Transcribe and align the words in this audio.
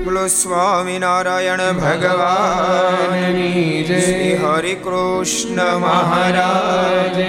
સ્વામિનારાયણ 0.00 1.76
ભગવાનની 1.76 3.86
શ્રી 3.86 4.34
હરિ 4.34 4.76
કૃષ્ણ 4.76 5.78
મહારાજ 5.78 7.20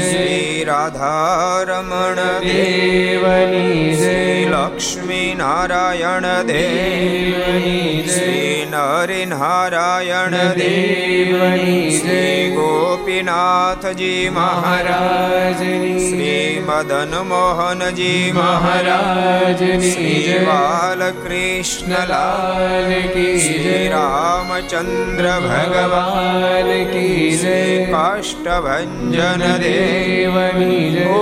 શ્રી 0.00 0.64
રાધારમણ 0.64 2.40
દેવની 2.40 3.96
શ્રી 3.96 4.46
લક્ષ્મી 4.46 5.34
નારાયણ 5.34 6.46
દેવની 6.46 8.08
શ્રી 8.08 8.66
નરી 8.70 9.26
નારાયણ 9.26 10.56
દેવની 10.56 12.00
શ્રી 12.00 12.56
ગોપીનાથજી 12.56 14.30
મહારાજ 14.30 15.60
શ્રી 15.60 16.64
મદન 16.68 17.28
મોહનજી 17.28 18.32
મહારાજ 18.32 19.86
શ્રી 19.86 20.44
બાલકૃષ્ણ 20.44 21.99
ભગવાન 22.02 22.92
કી 23.14 23.56
જય 23.58 23.76
રામચંદ્ર 23.90 25.26
ભગવાન 25.44 26.70
કી 26.92 27.26
જય 27.36 27.58
કાષ્ટભન 27.90 28.96
દેવની 29.60 30.86
જય 30.94 31.20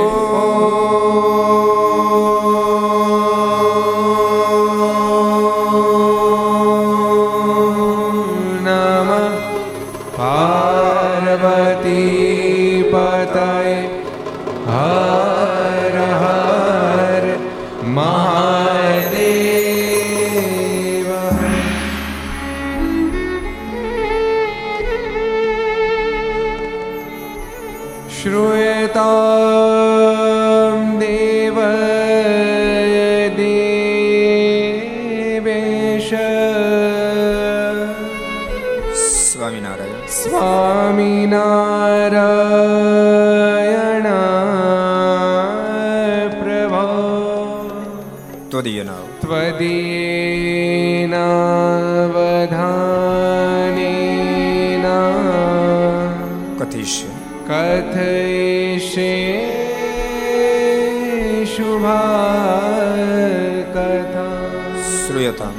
श्रूयतां 65.17 65.51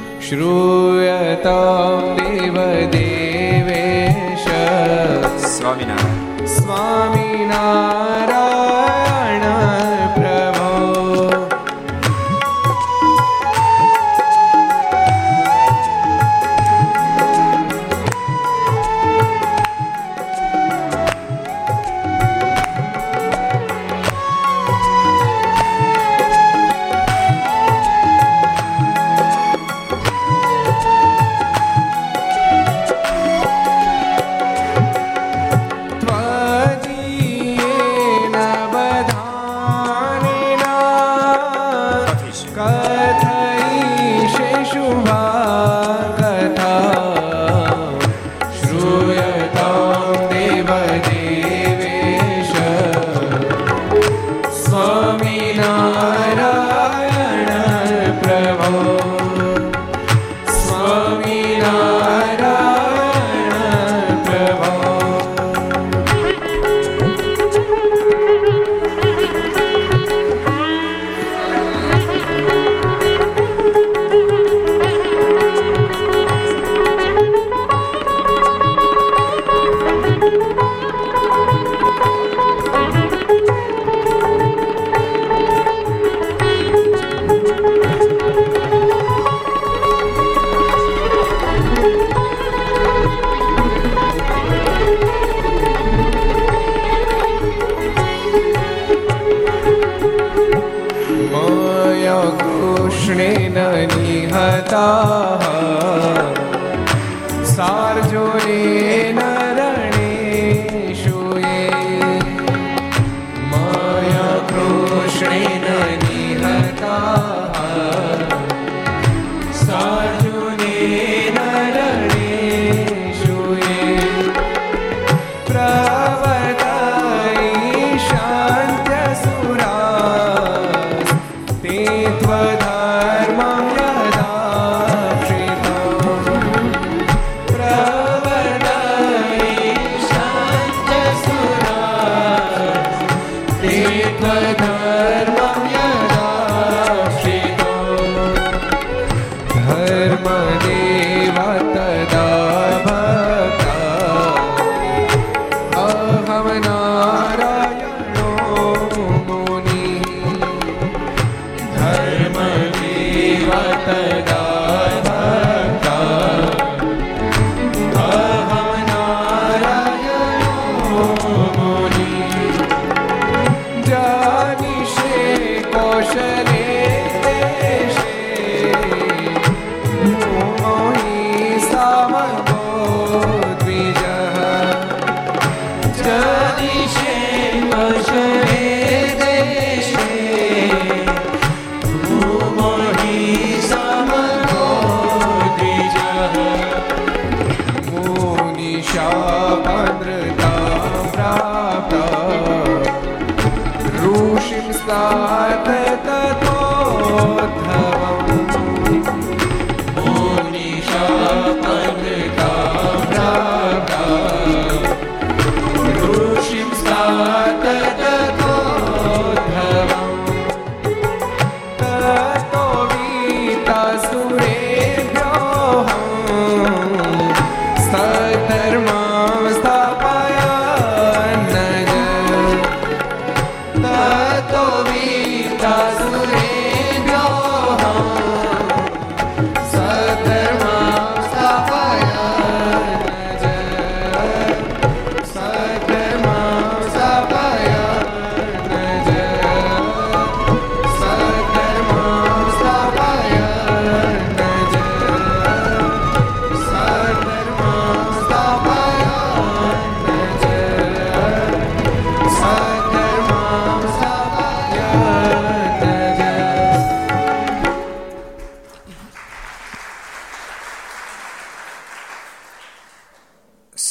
देवदेवेश 2.19 4.45
स्वामिनारायण 5.55 6.45
स्वामिनारायण 6.55 7.98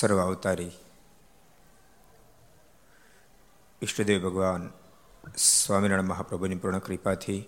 અવતારી 0.02 0.74
ઈષ્ટદેવ 3.82 4.20
ભગવાન 4.22 4.64
સ્વામિનારાયણ 5.38 6.12
મહાપ્રભુની 6.12 6.58
પૂર્ણ 6.58 6.84
કૃપાથી 6.86 7.42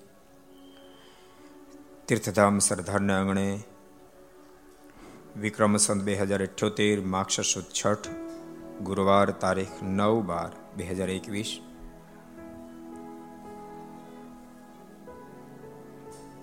તીર્થધામ 2.07 2.57
સરદારના 2.59 3.17
આંગણે 3.17 3.45
વિક્રમ 5.37 5.77
સંત 5.77 6.01
બે 6.01 6.15
હજાર 6.15 6.41
અઠ્યોતેર 6.41 6.97
માક્ષ 7.13 7.51
સુદ 7.51 7.69
છઠ 7.71 8.09
ગુરુવાર 8.81 9.27
તારીખ 9.39 9.77
નવ 9.89 10.17
બાર 10.25 10.51
બે 10.75 10.89
હજાર 10.89 11.09
એકવીસ 11.09 11.53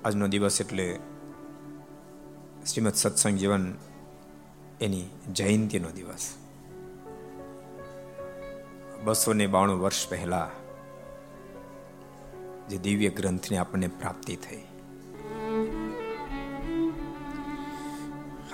આજનો 0.03 0.27
દિવસ 0.29 0.59
એટલે 0.61 0.89
શ્રીમદ 2.65 2.97
સત્સંગ 2.97 3.37
જીવન 3.41 3.69
એની 4.81 5.07
જયંતિનો 5.33 5.91
દિવસ. 5.91 6.35
બસો 9.05 9.33
ને 9.33 9.47
બાણું 9.47 9.81
વર્ષ 9.81 10.09
પહેલા 10.09 10.51
જે 12.71 12.79
દિવ્ય 12.79 13.09
ગ્રંથની 13.09 13.57
આપણને 13.57 13.89
પ્રાપ્તિ 13.89 14.37
થઈ. 14.37 14.65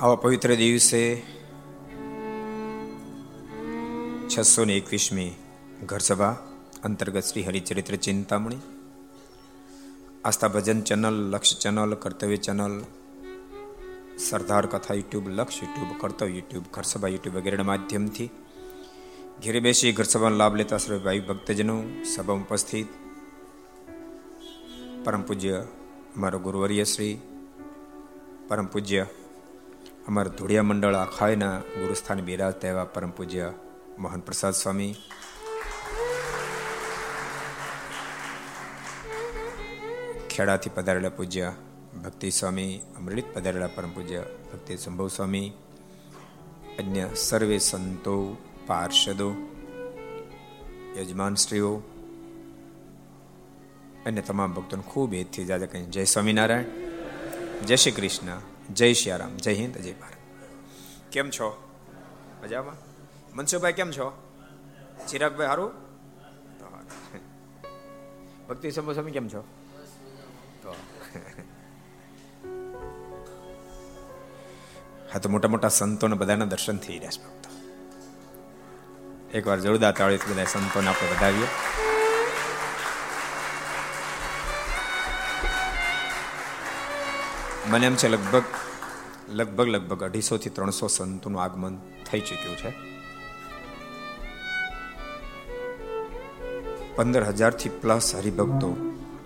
આવા 0.01 0.15
પવિત્ર 0.15 0.55
દિવસે 0.55 1.23
છસો 4.29 4.65
ને 4.65 4.77
એકવીસમી 4.77 5.33
ઘરસભા 5.87 6.37
અંતર્ગત 6.85 7.23
Shri 7.23 7.43
Haricharitra 7.43 7.97
Chintamani, 7.97 8.57
Aastha 10.25 10.49
Bhajan 10.49 10.81
channel, 10.81 11.31
Laksh 11.31 11.59
channel, 11.59 11.95
Kartavya 11.95 12.37
channel 12.37 12.85
Sardar 14.19 14.67
Katha 14.67 14.95
YouTube, 14.95 15.29
Laksh 15.29 15.63
YouTube, 15.63 15.89
કર્તવ્ય 16.01 16.35
યુટ્યુબ, 16.35 16.65
ઘરસભા 16.71 17.09
યુટ્યુબ 17.09 17.37
વગેરેના 17.37 17.63
માધ્યમથી 17.63 18.31
ઘેરે 19.43 19.61
બેસી 19.61 19.93
ઘરસભાનો 19.93 20.37
લાભ 20.37 20.55
લેતા 20.55 20.79
સર્વે 20.79 20.99
ભાઈ 20.99 21.21
ભક્તજનો 21.21 21.83
સભા 22.15 22.35
ઉપસ્થિત. 22.35 22.87
પરમ 25.05 25.23
પૂજ્ય 25.23 25.67
અમારો 26.17 26.39
ગુરુવર્ય 26.39 26.85
શ્રી, 26.85 27.21
પરમ 28.49 28.67
પૂજ્ય 28.67 29.07
અમારા 30.09 30.29
ધોળિયા 30.29 30.63
મંડળ 30.63 30.95
આખાયના 30.95 31.59
ગુરુસ્થાન 31.59 32.21
બિરાજતા 32.21 32.69
એવા 32.69 32.85
પરમ 32.85 33.11
પૂજ્ય 33.11 33.53
મોહન 33.99 34.21
પ્રસાદ 34.21 34.53
સ્વામી. 34.53 34.95
ખેડાથી 40.31 40.71
પધારેલા 40.75 41.09
પૂજ્ય 41.09 41.53
ભક્તિ 42.03 42.31
સ્વામી 42.31 42.81
અમૃત 42.97 43.25
પધારેલા 43.35 43.67
પરમ 43.67 43.91
પૂજ્ય 43.91 44.25
ભક્તિ 44.53 44.77
સંભવ 44.77 45.09
સ્વામી, 45.09 45.53
અન્ય 46.79 47.09
સર્વે 47.15 47.59
સંતો, 47.59 48.37
પાર્ષદો, 48.67 49.35
યજમાન 50.97 51.35
શ્રીઓ 51.35 51.83
અને 54.07 54.21
તમામ 54.21 54.55
ભક્તોને 54.55 54.83
ખૂબ 54.83 55.15
હેતથી 55.15 55.45
જાજે 55.45 55.67
કહી 55.67 55.85
જય 55.85 56.05
સ્વામિનારાયણ, 56.05 56.65
જય 57.67 57.77
શ્રી 57.77 57.93
કૃષ્ણ, 57.93 58.41
જય 58.75 58.93
શ્રી 58.93 59.37
જય 59.37 59.55
હિન્દ, 59.55 59.77
જય 59.77 59.93
ભારત. 59.93 61.13
કેમ 61.13 61.31
છો? 61.31 61.69
મજામાં? 62.43 62.75
મનસુખભાઈ, 63.37 63.73
કેમ 63.73 63.91
છો? 63.91 64.13
ચિરાગભાઈ, 65.09 65.47
હારું? 65.47 65.71
ભક્તિ 68.49 68.71
સંભવ 68.71 68.93
સ્વામી, 68.93 69.11
કેમ 69.11 69.29
છો? 69.29 69.41
તો 70.63 70.77
હા, 75.15 75.21
તો 75.21 75.29
મોટા 75.29 75.49
મોટા 75.49 75.69
સંતોને 75.69 76.17
બધાના 76.17 76.45
દર્શન 76.45 76.77
થઈ 76.77 76.99
રહ્યા 76.99 77.11
છે 77.11 77.55
એકવાર 79.39 79.61
જોરદાર 79.61 79.93
તાળીથી 79.93 80.33
બધા 80.33 80.45
સંતોને 80.45 80.89
આપણે 80.89 81.09
વધાવીએ. 81.09 81.47
મને 87.71 87.87
એમ 87.87 87.95
છે 87.95 88.09
લગભગ 88.09 88.43
લગભગ 89.29 89.67
લગભગ 89.67 90.03
અઢીસો 90.03 90.37
થી 90.37 90.51
ત્રણસો 90.51 90.87
સંતોનું 90.87 91.43
આગમન 91.43 91.77
થઈ 92.11 92.21
ચૂક્યું 92.21 92.57
છે. 92.57 92.73
પંદર 96.97 97.25
હજારથી 97.25 97.69
પ્લસ 97.69 98.15
હરિભક્તો 98.15 98.77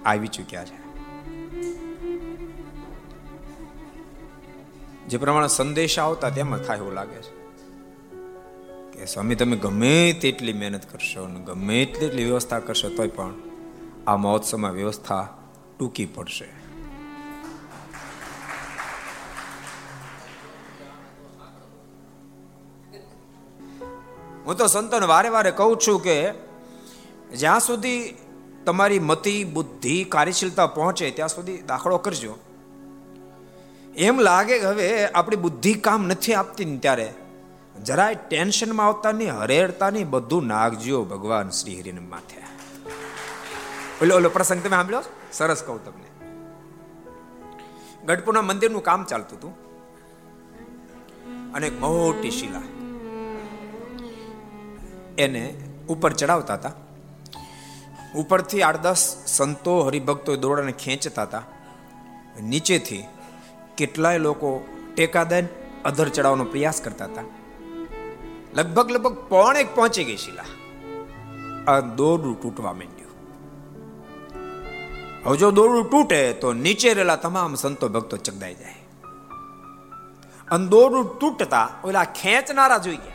આવી 0.04 0.28
ચૂક્યા 0.28 0.64
છે. 0.64 0.87
જે 5.08 5.18
પ્રમાણે 5.18 5.48
સંદેશા 5.48 6.04
આવતા 6.04 6.30
તેમાં 6.30 6.58
થાય 6.58 6.76
એવું 6.76 6.92
લાગે 6.92 7.22
છે. 7.22 7.38
કે 8.92 9.06
સ્વામી, 9.06 9.34
તમે 9.34 9.56
ગમે 9.56 10.12
તેટલી 10.12 10.52
મહેનત 10.52 10.92
કરશો 10.92 11.24
અને 11.24 11.40
ગમે 11.40 11.84
તેટલી 11.84 12.24
વ્યવસ્થા 12.24 12.58
કરશો 12.58 12.88
તોય 12.88 13.08
પણ 13.08 13.34
આ 14.06 14.16
મહોત્સવમાં 14.16 14.72
વ્યવસ્થા 14.72 15.28
ટૂંકી 15.78 16.06
પડશે. 16.06 16.44
હું 24.46 24.56
તો 24.56 24.66
સંતોને 24.66 25.06
વારે 25.06 25.28
વારે 25.28 25.50
કહું 25.50 25.76
છું 25.86 26.02
કે 26.02 26.30
જ્યાં 27.36 27.60
સુધી 27.60 28.16
તમારી 28.64 28.98
મતિ, 28.98 29.44
બુદ્ધિ, 29.44 30.04
કાર્યશીલતા 30.04 30.66
પહોંચે, 30.66 31.10
ત્યાં 31.10 31.28
સુધી 31.28 31.58
દાખલો 31.58 31.98
કરજો. 31.98 32.38
એમ 33.98 34.20
લાગે 34.20 34.58
કે 34.58 34.64
હવે 34.64 35.06
આપણી 35.06 35.36
બુદ્ધિ 35.36 35.74
કામ 35.74 36.06
નથી 36.06 36.34
આપતી 36.34 36.64
ને 36.64 36.78
ત્યારે. 36.78 37.14
જરાય 37.84 38.14
ટેન્શનમાં 38.14 38.86
આવતા 38.86 39.12
નહીં 39.12 39.34
હરેડતા 39.34 39.90
નહીં, 39.90 40.10
બધું 40.10 40.46
નાગજો 40.46 41.04
ભગવાન 41.04 41.50
શ્રી 41.50 41.80
હરિને 41.80 42.00
માથે. 42.00 42.42
ઓલો 44.04 44.16
ઓલો 44.16 44.28
પ્રસંગ 44.28 44.60
તમે 44.60 44.70
સાંભળ્યો? 44.70 45.02
સરસ 45.32 45.62
કહું 45.62 45.84
તમને. 45.84 46.04
ગઢપુરના 48.06 48.42
મંદિરનું 48.42 48.82
કામ 48.82 49.04
ચાલતું 49.04 49.38
હતું. 49.38 49.54
અને 51.52 51.66
એક 51.66 51.80
મોટી 51.80 52.30
શિલા. 52.30 52.62
એને 55.18 55.54
ઉપર 55.88 56.12
ચડાવતા 56.12 56.54
હતા. 56.54 56.72
ઉપરથી 58.14 58.62
આઠ 58.62 58.76
દસ 58.76 59.16
સંતો 59.26 59.82
હરિભક્તો 59.82 60.36
દોડાને 60.36 60.72
ખેંચતા 60.72 61.22
હતા. 61.22 61.42
નીચેથી 62.42 63.04
કેટલાય 63.78 64.18
લોકો 64.18 64.66
ટેકા 64.94 65.24
દઈને 65.24 65.48
અધર 65.84 66.08
ચડાવવાનો 66.08 66.44
પ્રયાસ 66.44 66.80
કરતા 66.80 67.04
હતા. 67.04 67.22
લગભગ 68.54 68.90
લગભગ 68.90 69.14
પોણે 69.14 69.64
પહોંચી 69.64 70.04
ગઈ 70.04 70.16
શિલા. 70.16 70.44
આ 71.72 71.80
દોરડું 71.80 72.40
તૂટવા 72.40 72.72
માંડ્યું. 72.72 73.10
હવે 75.26 75.36
જો 75.36 75.50
દોરડું 75.50 75.90
તૂટે 75.90 76.32
તો 76.32 76.52
નીચે 76.52 76.94
રહેલા 76.94 77.16
તમામ 77.16 77.54
સંતો 77.54 77.88
ભક્તો 77.88 78.16
ચગદાઈ 78.16 78.54
જાય. 78.54 78.74
અને 80.50 80.66
દોરડું 80.66 81.18
તૂટતા 81.18 81.68
ઓલા 81.84 82.04
ખેંચનારા 82.04 82.78
જોઈ 82.78 82.96
ગયા. 82.96 83.12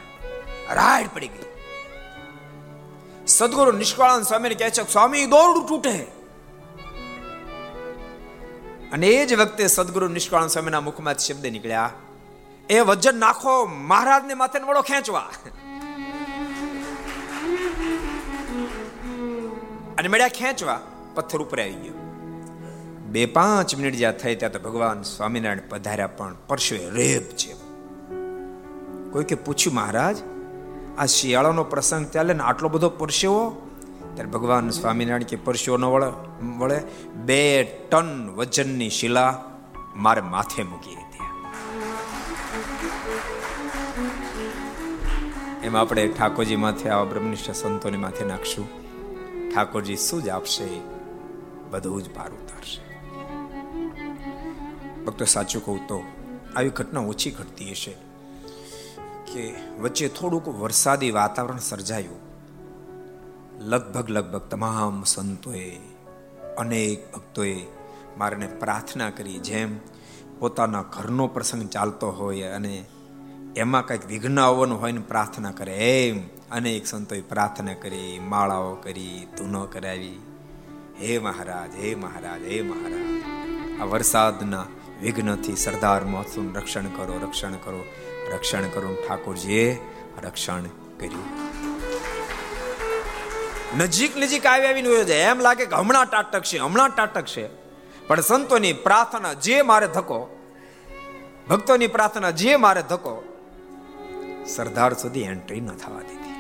રાડ 0.74 1.06
પડી 1.14 1.28
ગઈ. 1.28 1.46
સદગુરુ 3.28 3.72
નિષ્કળાન 3.72 4.22
સ્વામીને 4.22 4.56
કહે 4.56 4.70
છે, 4.70 4.92
સ્વામી, 4.92 5.26
દોરડું 5.26 5.68
તૂટે. 5.68 6.08
અને 8.94 9.08
એ 9.08 9.26
જ 9.26 9.34
વખતે 9.34 9.68
સદગુરુ 9.68 10.08
નિષ્કાળ 10.08 10.48
સ્વામીના 10.48 10.80
મુખમાં 10.80 11.18
શબ્દ 11.18 11.46
નીકળ્યા, 11.46 11.92
એ 12.70 12.80
વજન 12.80 13.18
નાખો, 13.20 13.66
મહારાજને 13.66 14.34
માથે 14.34 14.60
વડો 14.60 14.82
ખેંચવા. 14.82 15.30
અને 19.98 20.08
મળ્યા 20.08 20.28
ખેંચવા, 20.28 20.80
પથ્થર 21.16 21.42
ઉપર 21.42 21.60
આવી 21.60 21.74
ગયો. 21.74 21.94
બે 23.06 23.26
પાંચ 23.26 23.76
મિનિટ 23.76 23.96
જ્યાં 23.96 24.14
થઈ 24.14 24.36
ત્યાં 24.36 24.52
તો 24.52 24.60
ભગવાન 24.60 25.02
સ્વામિનારાયણ 25.02 25.70
પધાર્યા, 25.70 26.08
પણ 26.08 26.36
પરશુએ 26.48 26.90
રેબ 26.90 27.24
છે 27.24 27.54
કોઈ 29.12 29.24
કે 29.24 29.36
પૂછ્યું, 29.36 29.76
મહારાજ, 29.76 30.18
આ 30.98 31.06
શિયાળાનો 31.06 31.64
પ્રસંગ 31.64 32.06
ચાલે 32.08 32.34
ને 32.34 32.44
આટલો 32.44 32.70
બધો 32.70 32.90
પરસેવો? 32.90 33.44
ત્યારે 34.16 34.32
ભગવાન 34.32 34.70
સ્વામિનારાયણ 34.70 35.24
કે 35.24 35.36
પરસેવો 35.36 35.78
ન 35.78 35.86
વળે 35.86 36.08
વળે 36.58 36.82
બે 37.16 37.64
ટન 37.64 38.30
વજનની 38.36 38.90
શિલા 38.90 39.44
મારે 39.96 40.22
માથે 40.22 40.64
મૂકી 40.64 40.96
હતી. 40.96 41.14
એમ 45.64 45.78
આપણે 45.78 46.08
ઠાકોરજી 46.08 46.56
માથે, 46.56 46.90
આવા 46.90 47.04
બ્રહ્મનિષ્ઠ 47.04 47.52
સંતોને 47.52 47.98
માથે 47.98 48.26
નાખશું. 48.26 48.68
ઠાકોરજી 49.56 49.96
શું 49.96 50.24
જ 50.24 50.30
આપશે? 50.30 50.64
બધું 51.70 52.04
જ 52.04 52.10
પાર 52.10 52.32
ઉતારશે. 52.32 52.82
ભક્તો, 55.04 55.26
સાચું 55.26 55.66
કહું 55.66 55.88
તો 55.88 56.04
આવી 56.56 56.70
ઘટના 56.70 57.00
ઓછી 57.00 57.32
ઘટતી 57.32 57.72
હશે 57.72 57.92
કે 59.34 59.54
વચ્ચે 59.80 60.08
થોડુંક 60.08 60.48
વરસાદી 60.48 61.12
વાતાવરણ 61.12 61.58
સર્જાયું. 61.58 62.23
લગભગ 63.64 64.10
લગભગ 64.10 64.40
તમામ 64.40 65.04
સંતોએ, 65.04 65.70
અનેક 66.58 67.16
ભક્તોએ 67.16 67.66
મારને 68.18 68.48
પ્રાર્થના 68.48 69.10
કરી. 69.10 69.40
જેમ 69.40 69.78
પોતાના 70.40 70.82
ઘરનો 70.82 71.28
પ્રસંગ 71.28 71.70
ચાલતો 71.70 72.12
હોય 72.12 72.44
અને 72.44 72.86
એમાં 73.56 73.86
કંઈક 73.86 74.06
વિઘ્ન 74.08 74.40
આવવાનું 74.40 74.82
હોય 74.82 74.92
ને 74.92 75.00
પ્રાર્થના 75.00 75.52
કરે. 75.52 76.08
એમ 76.08 76.28
અનેક 76.52 76.88
સંતોએ 76.88 77.22
પ્રાર્થના 77.22 77.74
કરી, 77.74 78.20
માળાઓ 78.20 78.76
કરી, 78.76 79.28
ધૂનો 79.38 79.66
કરાવી. 79.66 80.20
હે 81.02 81.20
મહારાજ 81.20 81.76
હે 81.76 81.96
મહારાજ 81.96 82.42
હે 82.42 82.62
મહારાજ. 82.62 83.82
આ 83.82 83.84
વરસાદના 83.84 84.66
વિઘ્નથી 85.02 85.56
સરદાર 85.56 86.06
મહોત્સવનું 86.06 86.56
રક્ષણ 86.56 86.86
કરો 86.86 87.20
રક્ષણ 87.24 87.52
કરો 87.52 87.84
રક્ષણ 88.34 88.62
કરો 88.62 88.96
ઠાકોરજીએ 89.08 89.78
રક્ષણ 90.24 90.64
કર્યું. 91.00 91.53
નજીક 93.78 94.18
નજીક 94.18 94.46
આવી 94.46 94.66
આવીને 94.66 95.04
જાય 95.04 95.20
એમ 95.20 95.40
લાગે 95.40 95.66
કે 95.66 95.76
હમણાં 95.76 96.06
ટાટકશે 96.06 96.58
હમણાં 96.58 96.90
ટાટકશે 96.96 97.50
પણ 98.08 98.22
સંતોની 98.22 98.74
પ્રાર્થના 98.74 99.34
જે 99.34 99.62
મારે 99.62 99.88
ધકો 99.88 100.20
ભક્તોની 101.50 101.88
પ્રાર્થના 101.88 102.32
જે 102.32 102.56
મારે 102.56 102.82
ધકો 102.82 103.24
સરદાર 104.48 104.94
સુધી 104.94 105.24
એન્ટ્રી 105.24 105.62
ન 105.62 105.68
થવા 105.68 106.00
દીધી. 106.00 106.40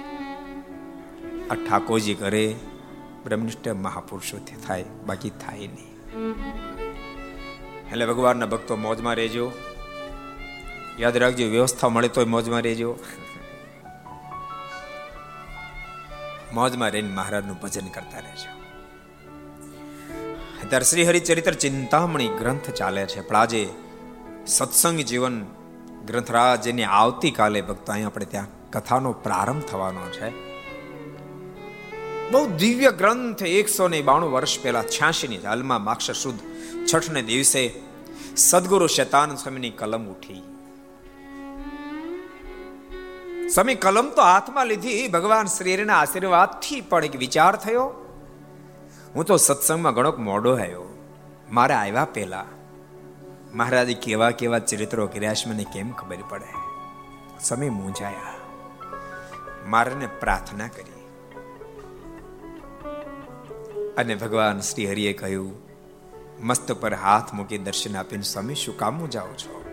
આ 1.52 1.56
ઠાકોરજી 1.56 2.13
કરે 2.13 2.56
બ્રહ્મનિષ્ઠ 3.25 3.68
મહાપુરુષોથી 3.68 4.56
થાય, 4.56 4.84
બાકી 4.84 5.30
થાય 5.30 5.58
નહીં. 5.58 5.94
એટલે 7.92 8.06
ભગવાનના 8.06 8.46
ભક્તો 8.46 8.75
મોજમાં 8.75 9.16
રહેજો. 9.16 9.52
યાદ 11.00 11.18
રાખજો, 11.18 11.50
વ્યવસ્થા 11.50 11.90
મળે 11.90 12.08
તોય 12.08 12.25
મોજમાં 12.25 12.62
રહેજો. 12.62 13.00
મોજમાં 16.53 16.89
રહીને 16.89 17.10
મહારાજનું 17.10 17.62
ભજન 17.62 17.88
કરતા 17.88 18.19
રહેજો. 18.19 18.51
અત્યારે 20.65 20.86
શ્રી 20.86 21.03
હરિચરિત્ર 21.03 21.53
ચિંતામણી 21.53 22.27
ગ્રંથ 22.27 22.69
ચાલે 22.69 23.05
છે, 23.05 23.22
પણ 23.22 23.36
આજે 23.36 23.69
સત્સંગ 24.48 25.00
જીવન 25.00 25.45
ગ્રંથરાજ 26.05 26.62
જેની 26.62 26.83
આવતીકાલે 26.83 27.62
ભક્તો 27.62 27.91
અહીં 27.91 28.05
આપણે 28.05 28.25
ત્યાં 28.25 28.72
કથાનો 28.72 29.12
પ્રારંભ 29.13 29.63
થવાનો 29.63 30.10
છે. 30.12 30.29
બહુ 32.31 32.48
દિવ્ય 32.57 32.91
ગ્રંથ, 32.91 33.43
એકસો 33.43 33.88
ને 33.88 34.01
બાણું 34.01 34.31
વર્ષ 34.31 34.60
પહેલા 34.63 34.83
છ્યાસી 34.83 35.27
ની 35.27 35.38
હાલમાં 35.38 35.83
માક્ષ 35.83 36.12
શુદ્ધ 36.12 36.39
છઠ 36.93 37.10
ને 37.10 37.22
દિવસે 37.22 37.63
સદગુરુ 38.38 38.88
શેતાન 38.88 39.36
સ્વામીની 39.36 39.69
કલમ 39.69 40.05
ઉઠી. 40.05 40.41
સ્વામી 43.48 43.76
કલમ 43.76 44.10
તો 44.10 44.22
હાથમાં 44.22 44.66
લીધી 44.66 45.08
ભગવાન 45.08 45.46
શ્રીના 45.46 45.98
આશીર્વાદથી 46.00 46.82
પણ 46.82 47.06
એક 47.06 47.16
વિચાર 47.16 47.56
થયો. 47.56 47.94
હું 49.16 49.26
તો 49.26 49.38
સત્સંગમાં 49.38 49.94
ઘણો 49.94 50.14
મોડો 50.18 50.58
આવ્યો 50.58 50.84
મારે 51.52 51.74
આવ્યા 51.74 52.06
પહેલા. 52.06 52.46
મહારાજે 53.54 53.94
કેવા 53.94 54.32
કેવા 54.32 54.60
ચરિત્રો 54.60 55.08
કર્યા 55.08 55.34
છે 55.34 55.50
મને 55.50 55.64
કેમ 55.64 55.92
ખબર 55.92 56.18
પડે? 56.30 56.54
સમય 57.40 57.70
મૂંઝાયા. 57.70 58.34
મારને 59.66 60.08
પ્રાર્થના 60.08 60.68
કરી. 60.68 61.08
અને 63.98 64.16
ભગવાન 64.16 64.60
શ્રી 64.60 64.92
હરિએ 64.92 65.14
કહ્યું, 65.14 65.58
મસ્ત 66.42 66.72
પર 66.72 66.94
હાથ 66.94 67.34
મૂકી 67.34 67.58
દર્શન 67.58 67.98
આપીને 67.98 68.24
સ્વામી 68.24 68.56
શું 68.56 68.78
કામ 68.78 69.06
જાઓ 69.06 69.28
છો? 69.28 69.64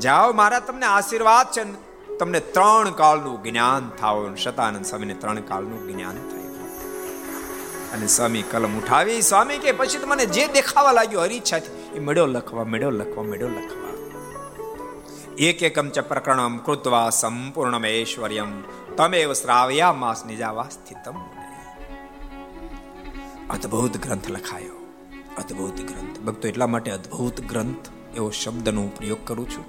જાઓ, 0.00 0.32
મારા 0.32 0.60
તમને 0.60 0.86
આશીર્વાદ 0.86 1.46
છે. 1.46 1.89
તમને 2.20 2.40
ત્રણ 2.40 2.90
કાળનું 2.90 3.42
જ્ઞાન 3.42 3.90
થાવ 4.00 4.34
શતાનંદ 4.34 4.84
સ્વામીને 4.84 5.14
ત્રણ 5.14 5.40
કાળનું 5.40 5.92
જ્ઞાન 5.92 6.14
થયું. 6.14 6.60
અને 7.92 8.06
સ્વામી 8.06 8.42
કલમ 8.42 8.78
ઉઠાવી, 8.78 9.22
સ્વામી 9.22 9.58
કે, 9.58 9.72
પછી 9.72 10.04
મને 10.04 10.26
જે 10.26 10.46
દેખાવા 10.46 10.92
લાગ્યો 10.92 11.20
હરી 11.20 11.42
એ 11.94 11.98
મેળો 11.98 12.26
લખવા 12.26 12.64
મેળો 12.64 12.90
લખવા 12.90 13.24
મેળો 13.24 13.48
લખવા. 13.48 13.90
એક 15.38 15.62
એકમ 15.62 15.88
ચ 15.88 15.98
પ્રકરણમ 15.98 16.56
કૃત્વા 16.56 17.10
સંપૂર્ણમ 17.10 17.86
ઐશ્વર્યમ. 17.86 18.62
તમેવ 18.96 19.32
શ્રાવ્યા 19.32 19.92
માસ 19.92 20.26
નિજાવા 20.26 20.68
સ્થિતમ 20.70 21.14
અદ્ભુત 23.50 23.96
ગ્રંથ 23.96 24.30
લખાયો. 24.30 24.92
અદ્ભુત 25.38 25.74
ગ્રંથ. 25.74 26.20
ભક્તો 26.20 26.48
એટલા 26.48 26.66
માટે 26.66 26.90
અદ્ભુત 26.90 27.40
ગ્રંથ 27.40 27.88
એવો 28.16 28.30
શબ્દનો 28.30 28.86
પ્રયોગ 28.86 29.18
કરું 29.26 29.50
છું. 29.50 29.64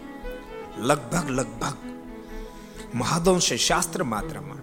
લગભગ 0.77 1.29
લગભગ 1.29 2.00
મહાદંશ 2.95 3.53
શાસ્ત્ર 3.53 4.03
માત્રામાં. 4.03 4.62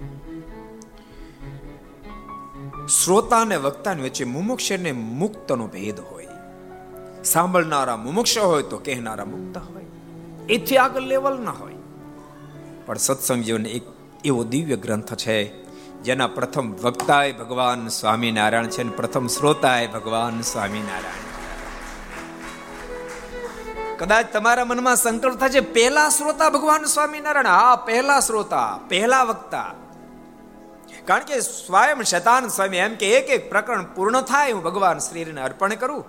શ્રોતા 2.86 3.40
અને 3.40 3.56
વક્તાની 3.56 4.02
વચ્ચે 4.02 4.24
મુમુક્ષ 4.24 4.72
ને 4.72 4.92
મુક્તનો 4.92 5.66
ભેદ 5.66 6.00
હોય. 6.00 6.26
સાંભળનારા 7.24 7.96
મુમુક્ષ 7.96 8.38
હોય 8.38 8.62
તો 8.62 8.78
કહેનારા 8.78 9.24
મુક્ત 9.24 9.58
હોય. 9.58 9.84
એથી 10.48 10.76
આગળ 10.76 11.00
લેવલ 11.00 11.38
ના 11.40 11.50
હોય. 11.50 11.74
પણ 12.86 12.94
સત્સંગ 12.94 13.42
જીવન 13.42 13.66
એક 13.66 13.82
એવો 14.24 14.44
દિવ્ય 14.44 14.76
ગ્રંથ 14.76 15.14
છે, 15.14 15.64
જેના 16.02 16.26
પ્રથમ 16.26 16.72
વક્તાએ 16.72 17.32
ભગવાન 17.32 17.88
સ્વામિનારાયણ 17.88 18.66
છે 18.66 18.82
અને 18.82 18.90
પ્રથમ 18.90 19.26
શ્રોતાએ 19.26 19.86
ભગવાન 19.86 20.40
સ્વામિનારાયણ. 20.40 21.27
કદાચ 23.98 24.26
તમારા 24.32 24.64
મનમાં 24.64 24.96
સંકલ્પ 24.96 25.40
થાય 25.40 25.48
છે 25.48 25.60
પહેલા 25.60 26.08
શ્રોતા 26.08 26.50
ભગવાન 26.50 26.84
સ્વામિનારાયણ, 26.84 27.46
હા, 27.46 27.76
પહેલા 27.76 28.20
શ્રોતા, 28.20 28.78
પહેલા 28.88 29.22
વક્તા. 29.22 29.74
કારણ 31.04 31.24
કે 31.24 31.40
સ્વયં 31.40 32.02
શતાન 32.02 32.48
સ્વામી 32.48 32.76
એમ 32.76 32.94
કે 32.94 33.10
એક 33.10 33.30
એક 33.30 33.50
પ્રકરણ 33.50 33.84
પૂર્ણ 33.84 34.20
થાય, 34.20 34.52
હું 34.52 34.62
ભગવાન 34.62 34.98
શ્રીને 34.98 35.40
અર્પણ 35.40 35.74
કરું. 35.74 36.04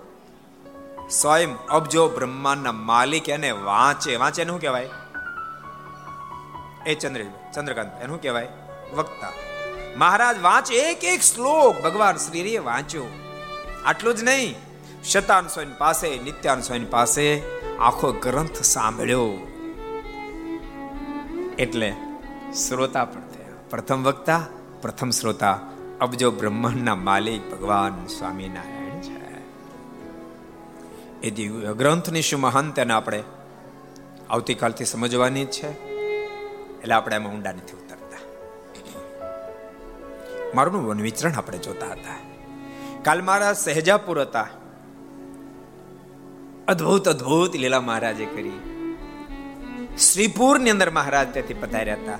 સ્વયં 1.10 1.56
અબજો 1.66 2.08
બ્રહ્માંડના 2.08 2.72
માલિક 2.72 3.28
એને 3.28 3.50
વાંચે 3.50 4.16
વાંચે 4.16 4.44
શું 4.44 4.60
કહેવાય? 4.60 4.88
એ 6.86 6.94
ચંદ્ર, 6.94 7.24
ચંદ્રકાંત, 7.54 8.02
એનું 8.02 8.22
કહેવાય? 8.22 8.48
વક્તા. 8.94 9.32
મહારાજ 9.96 10.42
વાંચે, 10.42 10.74
એક 10.74 11.04
એક 11.04 11.20
શ્લોક 11.22 11.82
ભગવાન 11.82 12.16
શ્રીએ 12.16 12.58
વાંચ્યો. 12.58 13.04
આટલું 13.84 14.14
જ 14.14 14.22
નહીં. 14.22 14.54
શતાન 15.04 15.48
સ્વામી 15.48 15.72
પાસે, 15.78 16.18
નિત્યાન 16.18 16.60
સ્વામી 16.60 16.84
પાસે 16.84 17.59
આખો 17.80 18.12
ગ્રંથ 18.12 18.62
સાંભળ્યો. 18.62 19.32
એટલે 21.58 21.96
શ્રોતા 22.68 23.04
પણ 23.04 23.20
થયા. 23.20 23.46
પ્રથમ 23.70 24.02
વક્તા, 24.02 24.46
પ્રથમ 24.82 25.10
શ્રોતા. 25.10 25.58
અબજો 26.00 26.30
બ્રહ્માંડના 26.30 26.94
માલિક 26.94 27.50
ભગવાન 27.50 28.06
સ્વામિનારાયણ 28.06 29.00
છે. 29.00 29.40
એ 31.20 31.30
દિવ્ય 31.30 31.74
ગ્રંથની 31.74 32.22
શું 32.22 32.40
મહાન 32.40 32.70
તેને 32.70 32.92
આપણે 32.92 33.22
આવતીકાલથી 34.30 34.84
સમજવાની 34.84 35.44
છે. 35.44 35.68
એટલે 36.78 36.94
આપણે 36.94 37.16
એમાં 37.16 37.32
ઊંડા 37.32 37.52
નથી 37.52 37.76
ઉતરતા. 37.76 38.18
મારું 40.54 40.86
વન 40.86 41.00
વિચરણ 41.00 41.32
આપણે 41.32 41.58
જોતા 41.58 41.86
હતા. 41.86 42.18
કાલ 43.02 43.22
મારા 43.22 43.52
સહેજાપુર 43.52 44.20
હતા. 44.20 44.46
અદ્ભુત 46.70 47.08
અદ્ભુત 47.08 47.56
લીલા 47.56 47.80
મહારાજે 47.80 48.26
કરી. 48.26 48.60
શ્રીપુરની 49.98 50.70
અંદર 50.70 50.90
મહારાજ 50.90 51.32
ત્યાંથી 51.32 51.54
પધાર્યા 51.54 51.94
હતા. 51.94 52.18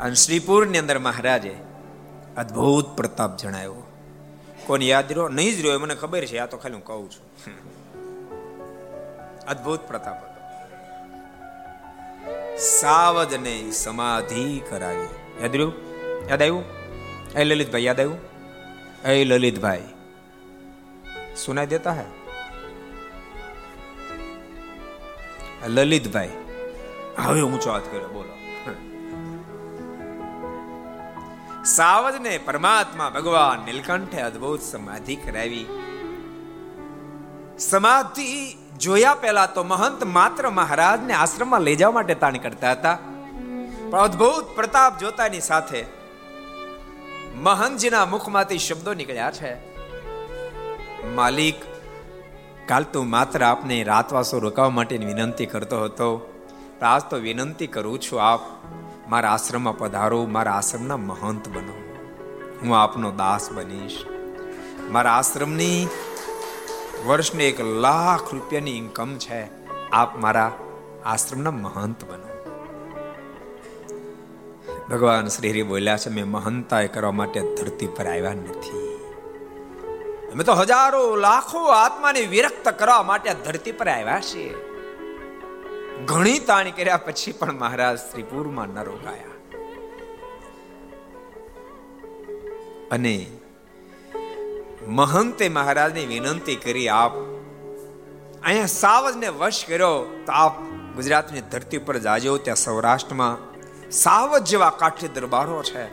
અને 0.00 0.14
શ્રીપુરની 0.14 0.78
અંદર 0.78 0.98
મહારાજે 0.98 1.56
અદ્ભુત 2.36 2.96
પ્રતાપ 2.96 3.36
જણાયો 3.36 3.74
કોને 4.66 4.84
યાદ 4.84 5.12
રહ્યો? 5.12 5.28
નહીં 5.28 5.56
જ 5.56 5.60
રહ્યો 5.60 5.78
મને 5.78 5.94
ખબર 5.94 6.24
છે, 6.24 6.38
આ 6.38 6.46
તો 6.46 6.56
ખાલી 6.56 6.74
હું 6.74 6.84
કહું 6.84 7.10
છું. 7.10 7.44
અદ્ભુત 9.48 9.80
પ્રતાપ 9.80 10.24
હતો. 10.24 10.40
સાવજને 12.56 13.70
સમાધિ 13.70 14.62
કરાવી. 14.70 15.08
યાદ 15.42 15.56
રહ્યું? 15.56 15.72
યાદ 16.30 16.42
આવ્યું? 16.42 16.64
એ 17.36 17.44
લલિતભાઈ 17.44 17.84
યાદ 17.84 18.00
આવ્યું? 18.00 18.18
એ 19.08 19.24
લલિતભાઈ. 19.24 19.82
સુનાઈ 21.44 21.66
દેતા 21.66 21.92
હૈ? 21.92 22.23
લલિતભાઈ. 25.66 26.30
હવે 27.18 27.42
ઊંચો 27.42 27.72
હાથ 27.72 27.82
કર્યો 27.82 28.08
બોલો. 28.08 28.30
સાવજને 31.64 32.38
પરમાત્મા 32.38 33.10
ભગવાન 33.10 33.64
નીલકંઠે 33.64 34.20
અદ્ભુત 34.20 34.62
સમાધિ 34.62 35.16
કરાવી. 35.16 35.66
સમાધિ 37.58 38.58
જોયા 38.78 39.14
પહેલા 39.14 39.46
તો 39.46 39.64
મહંત 39.64 40.04
માત્ર 40.04 40.50
મહારાજને 40.50 41.12
આશ્રમમાં 41.12 41.60
લઈ 41.60 41.76
જવા 41.76 41.90
માટે 41.90 42.14
તાણ 42.14 42.36
કરતા 42.36 42.72
હતા. 42.72 42.98
પણ 43.90 44.00
અદ્ભુત 44.00 44.44
પ્રતાપ 44.56 44.98
જોતાની 44.98 45.40
સાથે 45.40 45.84
મહંતજીના 47.34 48.06
મુખમાંથી 48.06 48.58
શબ્દો 48.58 48.94
નીકળ્યા 48.94 49.30
છે. 49.30 49.74
માલિક 51.06 51.54
કાલ 52.66 52.82
તો 52.82 53.02
માત્ર 53.02 53.44
આપને 53.44 53.82
રાતવાસો 53.82 54.38
રોકાવા 54.38 54.70
માટેની 54.70 55.06
વિનંતી 55.06 55.46
કરતો 55.46 55.84
હતો. 55.84 56.30
આજ 56.82 57.02
તો 57.02 57.16
વિનંતી 57.16 57.66
કરું 57.66 58.00
છું 58.00 58.22
આપ 58.22 58.40
મારા 59.08 59.30
આશ્રમમાં 59.30 59.78
પધારો, 59.78 60.26
મારા 60.26 60.52
આશ્રમના 60.52 60.96
મહંત 60.96 61.48
બનો. 61.48 61.92
હું 62.62 62.78
આપનો 62.78 63.10
દાસ 63.10 63.52
બનીશ. 63.52 64.04
મારા 64.90 65.12
આશ્રમની 65.12 65.88
વર્ષને 67.06 67.48
એક 67.48 67.60
લાખ 67.60 68.34
રૂપિયાની 68.34 68.78
ઇન્કમ 68.78 69.16
છે. 69.16 69.48
આપ 69.90 70.18
મારા 70.18 70.52
આશ્રમના 71.04 71.50
મહંત 71.50 72.04
બનો. 72.04 72.34
ભગવાન 74.90 75.26
શ્રી 75.26 75.62
બોલ્યા 75.62 75.96
છે, 75.96 76.10
મેં 76.10 76.26
મહંતાએ 76.26 76.86
કરવા 76.86 77.12
માટે 77.12 77.40
ધરતી 77.40 77.86
પર 77.86 78.06
આવ્યા 78.06 78.34
નથી. 78.34 78.83
અમે 80.34 80.44
તો 80.44 80.52
હજારો 80.52 81.16
લાખો 81.16 81.66
આત્માને 81.66 82.20
વિરક્ત 82.20 82.68
કરવા 82.68 83.02
માટે 83.02 83.34
ધરતી 83.34 83.72
પર 83.72 83.88
આવ્યા 83.88 84.20
છીએ. 84.20 84.54
ઘણી 86.04 86.38
તાણી 86.38 86.70
કર્યા 86.70 86.96
પછી 86.96 87.32
પણ 87.32 87.52
મહારાજ 87.52 87.98
શ્રીપુરમાં 87.98 88.68
ન 88.68 88.82
રોકાયા. 88.84 89.34
અને 92.90 93.26
મહંતે 94.86 95.48
મહારાજની 95.48 96.06
વિનંતી 96.06 96.56
કરી, 96.56 96.88
આપ 96.88 97.12
અહીંયા 98.42 98.66
સાવજને 98.66 99.28
વશ 99.28 99.64
કર્યો 99.68 100.22
તો 100.26 100.32
આપ 100.32 100.60
ગુજરાતની 100.96 101.40
ધરતી 101.40 101.78
પર 101.78 101.98
જાજો, 101.98 102.38
ત્યાં 102.38 102.56
સૌરાષ્ટ્રમાં 102.56 103.38
સાવજ 103.90 104.42
જેવા 104.42 104.70
કાઠી 104.70 105.08
દરબારો 105.08 105.62
છે. 105.62 105.84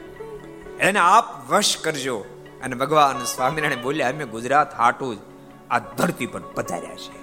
એને 0.77 0.99
આપ 0.99 1.51
વશ 1.51 1.77
કરજો. 1.77 2.25
અને 2.63 2.76
ભગવાન 2.76 3.24
સ્વામિનારાયણ 3.26 3.82
બોલ્યા, 3.82 4.10
અમે 4.10 4.26
ગુજરાત 4.26 4.69
હાટું 4.74 5.17
આ 5.71 5.80
ધરતી 5.97 6.30
પર 6.34 6.41
પધાર્યા 6.56 6.95
છે 6.95 7.19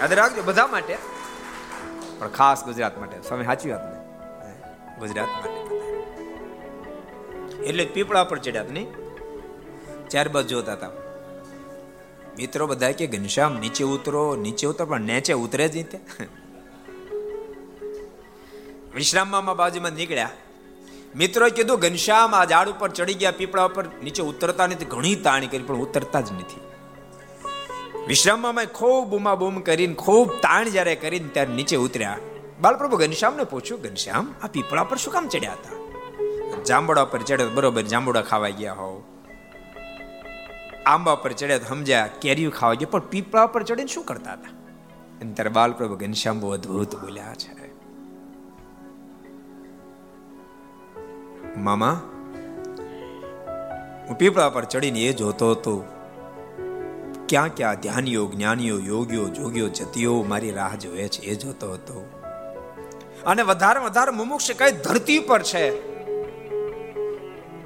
યાદ 0.00 0.12
રાખજો 0.12 0.42
બધા 0.42 0.66
માટે, 0.66 0.96
પણ 2.18 2.28
ખાસ 2.28 2.64
ગુજરાત 2.64 2.94
માટે. 2.98 3.16
સ્વામી, 3.28 3.44
સાચી 3.44 3.70
વાત 3.70 3.84
ને? 3.84 3.98
ગુજરાત 4.98 5.30
માટે 5.36 5.60
એટલે 7.68 7.84
પીપળા 7.94 8.24
પર 8.24 8.38
ચડ્યા 8.38 8.64
નહીં? 8.70 8.88
ત્યારબાદ 10.08 10.46
જોતા 10.46 10.72
હતા. 10.72 10.92
મિત્રો 12.38 12.64
બધા 12.66 12.92
કે 12.92 13.06
ઘનશ્યામ, 13.06 13.52
નીચે 13.58 13.84
ઉતરો 13.84 14.22
નીચે 14.36 14.64
ઉતરો, 14.66 14.86
પણ 14.86 15.00
નીચે 15.10 15.34
ઉતરે 15.44 15.68
જ 15.68 15.76
નહીં 15.76 15.88
વિશ્રામમાં 18.94 19.56
બાજુમાં 19.56 19.92
નીકળ્યા. 19.92 20.30
મિત્રોએ 21.16 21.50
કીધું, 21.50 21.78
ઘનશ્યામ, 21.78 22.34
આ 22.34 22.44
ઝાડ 22.44 22.68
ઉપર 22.68 22.88
ચડી 22.88 23.14
ગયા 23.14 23.30
પીપળા 23.30 23.64
ઉપર 23.64 23.84
નીચે 24.02 24.22
ઉતરતા 24.22 24.66
નથી, 24.66 24.84
ઘણી 24.84 25.16
તાણી 25.16 25.46
કરી, 25.46 25.62
પણ 25.62 25.76
ઉતરતા 25.76 26.20
જ 26.20 26.32
નથી. 26.32 26.60
વિશ્રામમાં 28.06 28.66
ખૂબ 28.66 29.08
બૂમા 29.08 29.34
બૂમ 29.34 29.60
કરીને, 29.60 29.94
ખૂબ 29.94 30.30
તાણ 30.30 30.68
જ્યારે 30.68 30.96
કરીને 30.96 31.28
ત્યારે 31.28 31.54
નીચે 31.54 31.76
ઉતર્યા. 31.76 32.18
બાલપ્રભુ 32.60 32.96
ઘનશ્યામને 32.96 33.44
પૂછ્યું, 33.44 33.82
ઘનશ્યામ, 33.82 34.34
આ 34.42 34.46
પીપળા 34.46 34.84
પર 34.84 34.96
શું 34.96 35.12
કામ 35.12 35.28
ચડ્યા 35.28 35.52
હતા? 35.52 35.84
જાંબુડા 36.62 37.04
પર 37.04 37.22
ચડ્યા 37.22 37.48
બરોબર, 37.54 37.82
જાંબુડા 37.82 38.22
ખાવા 38.22 38.48
ગયા 38.48 38.72
હોવ. 38.72 39.02
આંબા 40.86 41.14
પર 41.14 41.32
ચડ્યા 41.32 41.58
સમજ્યા, 41.58 42.08
કેરીઓ 42.20 42.50
ખાવા 42.50 42.74
ગયા, 42.74 42.88
પણ 42.90 43.00
પીપળા 43.00 43.46
પર 43.46 43.62
ચડીને 43.62 43.92
શું 43.94 44.04
કરતા 44.04 44.32
હતા? 44.32 44.48
અને 45.20 45.32
ત્યારે 45.32 45.50
બાલપ્રભુ 45.50 45.96
ઘનશ્યામ 45.96 46.40
બહુ 46.40 46.50
અદભુત 46.50 46.96
બોલ્યા 46.96 47.34
છે. 47.34 47.63
મામા, 51.56 52.00
હું 54.08 54.18
પીપળા 54.18 54.48
પર 54.48 54.64
ચડીને 54.64 55.00
એ 55.00 55.12
જોતો 55.12 55.50
હતો, 55.50 55.84
ક્યાં 57.28 57.48
ક્યાં 57.48 57.74
ધ્યાનીઓ, 57.74 58.26
જ્ઞાનીઓ, 58.26 58.78
યોગીઓ, 58.78 59.28
જોગીઓ, 59.28 59.68
જતીઓ 59.68 60.22
મારી 60.22 60.50
રાહ 60.50 60.74
જોવે 60.74 61.08
છે, 61.08 61.22
એ 61.22 61.34
જોતો 61.34 61.72
હતો. 61.72 62.10
અને 63.26 63.42
વધારે 63.42 63.80
વધારે 63.80 64.10
મુમુક્ષ 64.10 64.50
કઈ 64.50 64.72
ધરતી 64.72 65.18
પર 65.18 65.42
છે? 65.42 65.94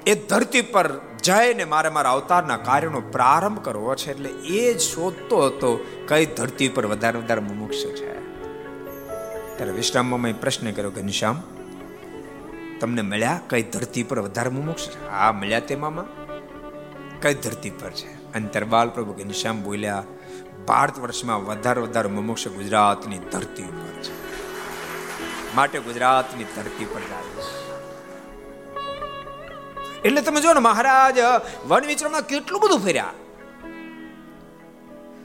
એ 0.03 0.15
ધરતી 0.29 0.61
પર 0.61 0.89
જઈને 1.23 1.63
મારે 1.63 1.89
મારા 1.89 2.11
અવતારના 2.11 2.57
કાર્યનો 2.57 3.01
પ્રારંભ 3.01 3.63
કરવો 3.63 3.95
છે, 3.95 4.11
એટલે 4.11 4.29
એ 4.29 4.73
જ 4.73 4.79
શોધતો 4.79 5.45
હતો 5.45 5.85
કઈ 6.07 6.25
ધરતી 6.25 6.69
પર 6.69 6.85
વધારે 6.85 7.19
વધારે 7.19 7.41
મુમુક્ષ 7.41 7.77
છે. 7.77 8.13
ત્યારે 9.57 9.71
વિશ્રામમાં 9.71 10.41
પ્રશ્ન 10.41 10.71
કર્યો, 10.71 10.91
ઘનશ્યામ 10.91 11.41
તમને 12.79 13.01
મળ્યા, 13.01 13.39
કઈ 13.49 13.63
ધરતી 13.63 14.03
પર 14.03 14.19
વધારે 14.19 14.49
મુમુક્ષ 14.49 14.89
છે? 14.89 15.09
હા, 15.09 15.31
મળ્યા 15.31 15.59
તે 15.59 15.75
મામા. 15.75 16.05
કઈ 17.21 17.33
ધરતી 17.33 17.69
પર 17.69 17.89
છે? 17.89 18.33
અને 18.33 18.63
બાલ 18.63 18.89
પ્રભુ 18.89 19.13
ઘનશ્યામ 19.13 19.63
બોલ્યા 19.63 20.03
ભારત 20.67 20.99
વર્ષમાં 20.99 21.45
વધારે 21.45 21.81
વધારે 21.81 22.09
મુમુક્ષ 22.09 22.47
ગુજરાતની 22.47 23.17
ધરતી 23.17 23.63
ઉપર 23.63 24.01
છે. 24.01 24.19
માટે 25.55 25.79
ગુજરાતની 25.79 26.43
ધરતી 26.43 26.85
પર 26.85 26.99
જાય 26.99 27.43
છે. 27.43 27.59
એટલે 30.01 30.21
તમે 30.21 30.41
જો 30.41 30.53
ને, 30.53 30.59
મહારાજ 30.59 31.15
વન 31.67 31.85
વિચરણમાં 31.85 32.21
કેટલું 32.21 32.61
બધું 32.61 32.79
ફેર્યા? 32.79 33.13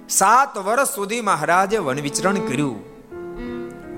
સાત 0.08 0.58
વર્ષ 0.58 0.88
સુધી 0.88 1.20
મહારાજે 1.20 1.78
વન 1.78 2.00
વિચરણ 2.00 2.34
કર્યું. 2.34 2.93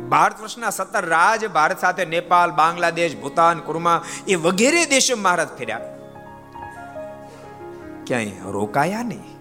ભારત 0.08 0.40
વર્ષના 0.40 0.70
સત્તર 0.70 1.06
રાજ, 1.06 1.46
ભારત 1.46 1.78
સાથે 1.78 2.04
નેપાલ 2.04 2.50
બાંગ્લાદેશ, 2.50 3.16
ભૂતાન, 3.16 3.58
કુરમા 3.58 4.04
એ 4.28 4.34
વગેરે 4.34 4.86
દેશો 4.86 5.16
મહારાજ 5.16 5.48
ફેર્યા. 5.48 5.80
ક્યાંય 8.06 8.30
રોકાયા 8.44 9.02
નહીં. 9.02 9.36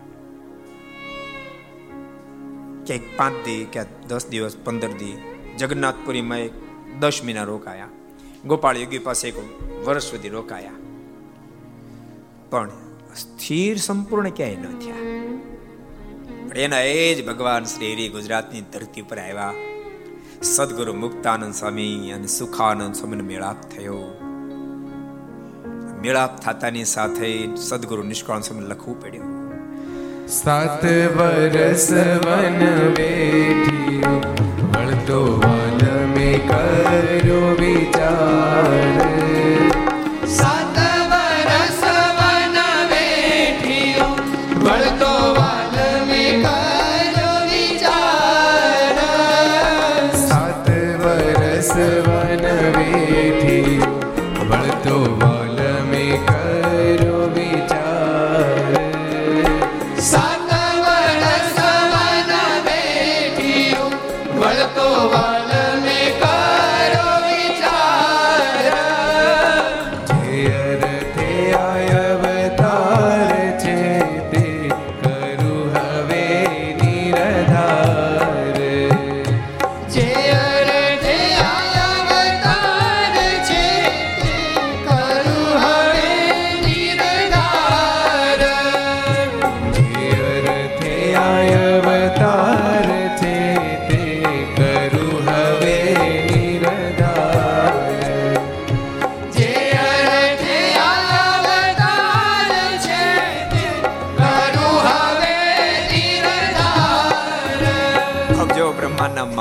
ક્યાંક 2.86 3.02
પાંચ 3.18 3.46
દી 3.46 3.66
ક્યાંક 3.66 4.08
દસ 4.08 4.28
દિવસ, 4.28 4.58
પંદર 4.58 4.88
દી 4.88 5.22
જગન્નાથપુરીમાં 5.58 6.38
એક 6.38 6.52
દસ 7.00 7.22
મહિના 7.24 7.44
રોકાયા. 7.44 7.88
ગોપાળ 8.46 8.78
યોગી 8.78 9.00
પાસે 9.00 9.28
એક 9.28 9.36
વર્ષ 9.88 10.04
સુધી 10.04 10.30
રોકાયા. 10.30 10.72
પણ 12.50 12.70
સ્થિર 13.16 13.78
સંપૂર્ણ 13.78 14.30
ક્યાંય 14.30 14.56
ન 14.56 14.80
થયા. 14.80 14.96
પણ 16.50 16.58
એના 16.58 16.80
એ 16.80 17.16
જ 17.16 17.26
ભગવાન 17.26 17.64
શ્રી 17.64 17.94
હરિ 17.94 18.10
ગુજરાતની 18.10 18.62
ધરતી 18.62 19.02
પર 19.02 19.18
આવ્યા. 19.18 19.54
સદગુરુ 20.44 20.94
મુક્તાનંદ 20.94 21.54
સ્વામી 21.54 22.12
અને 22.12 22.28
સુખાનંદ 22.28 22.96
સ્વામીનો 22.96 23.24
મેળાપ 23.24 23.62
થયો. 23.62 23.98
મેળાપ 26.02 26.40
થતાની 26.40 26.84
સાથે 26.84 27.56
સદગુરુ 27.56 28.04
નિષ્કાળ 28.04 28.42
સ્વામી 28.42 28.66
લખવું 28.66 29.02
પડ્યું. 29.02 29.46
સાત 30.28 30.86
વરસ 30.86 31.92
વન 31.94 32.90
બેઠી 32.90 34.04
વળતો 34.62 35.42
વાલ 35.44 36.06
મે 36.06 36.40
કર્યો 36.48 37.56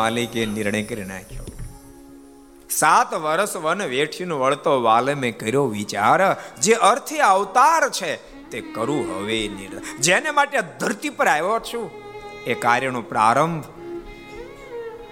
માલિકે 0.05 0.47
નિર્ણય 0.47 0.85
કરી 0.85 1.05
નાખ્યો. 1.05 1.43
સાત 2.71 3.14
વર્ષ 3.14 3.57
વન 3.57 3.83
વેઠીનો 3.83 4.38
વળતો 4.38 4.73
વાલમે 4.83 5.31
કર્યો 5.33 5.67
વિચાર, 5.67 6.21
જે 6.61 6.75
અર્થે 6.75 7.19
અવતાર 7.19 7.90
છે 7.90 8.17
તે 8.51 8.61
કરું 8.75 9.05
હવે 9.17 9.38
જેને 10.01 10.31
માટે 10.31 10.59
ધરતી 10.81 11.11
પર 11.11 11.27
આવ્યો 11.27 11.59
છું, 11.59 11.90
એ 12.47 12.55
કાર્યનો 12.55 13.03
પ્રારંભ 13.03 13.64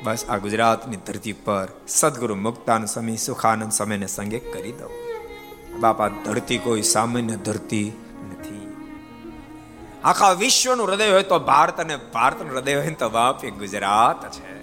બસ 0.04 0.24
આ 0.28 0.36
ગુજરાતની 0.36 0.96
ધરતી 0.96 1.32
પર 1.32 1.68
સદગુરુ 1.88 2.34
મુક્તાન 2.34 2.84
સમી 2.86 3.16
સુખાનંદ 3.16 3.72
સમયને 3.72 4.06
સંગે 4.06 4.38
કરી 4.38 4.72
દઉં. 4.72 4.92
બાપા 5.80 6.08
ધરતી 6.08 6.58
કોઈ 6.58 6.82
સામાન્ય 6.82 7.36
ધરતી 7.36 7.92
નથી. 8.30 8.64
આખા 10.04 10.32
વિશ્વનું 10.32 10.86
હૃદય 10.88 11.10
હોય 11.10 11.22
તો 11.22 11.38
ભારત 11.38 11.80
અને 11.80 11.96
ભારતનું 12.14 12.52
હૃદય 12.52 12.74
હોય 12.76 12.90
તો 12.90 13.08
બાપ 13.08 13.44
એ 13.44 13.50
ગુજરાત 13.50 14.30
છે. 14.30 14.61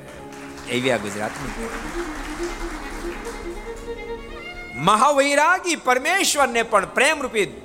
એવી 0.69 0.91
આ 0.91 0.97
ગુજરાતની. 0.97 1.51
મહાવૈરાગી 4.75 5.75
પરમેશ્વરને 5.75 6.63
પણ 6.63 6.86
પ્રેમ 6.86 7.21
રૂપી 7.21 7.62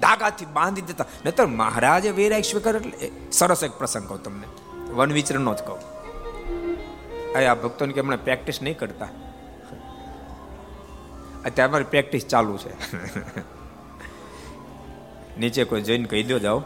ધાગાથી 0.00 0.44
બાંધી 0.44 0.82
દેતા. 0.82 1.06
નહીતર 1.24 1.46
મહારાજે 1.46 2.10
વૈરાગ 2.10 2.42
સ્વીકાર 2.42 2.76
એટલે 2.76 3.10
સરસ 3.32 3.64
એક 3.64 3.70
પ્રસંગ 3.70 4.08
કહું 4.08 4.22
તમને. 4.22 4.46
વન 4.92 5.12
વિચરણનો 5.12 5.54
જ 5.54 5.58
કહું. 5.58 5.78
અરે 7.32 7.46
આ 7.46 7.54
ભક્તોને 7.54 7.92
કે 7.92 8.00
હમણાં 8.00 8.24
પ્રેક્ટિસ 8.24 8.62
નહીં 8.62 8.78
કરતા. 8.78 9.08
અત્યારે 11.44 11.62
અમારી 11.62 11.84
પ્રેક્ટિસ 11.84 12.26
ચાલુ 12.26 12.56
છે. 12.56 12.70
નીચે 15.38 15.64
કોઈ 15.64 15.82
જોઈને 15.82 16.04
કહી 16.04 16.22
દો 16.22 16.38
જાઓ. 16.38 16.62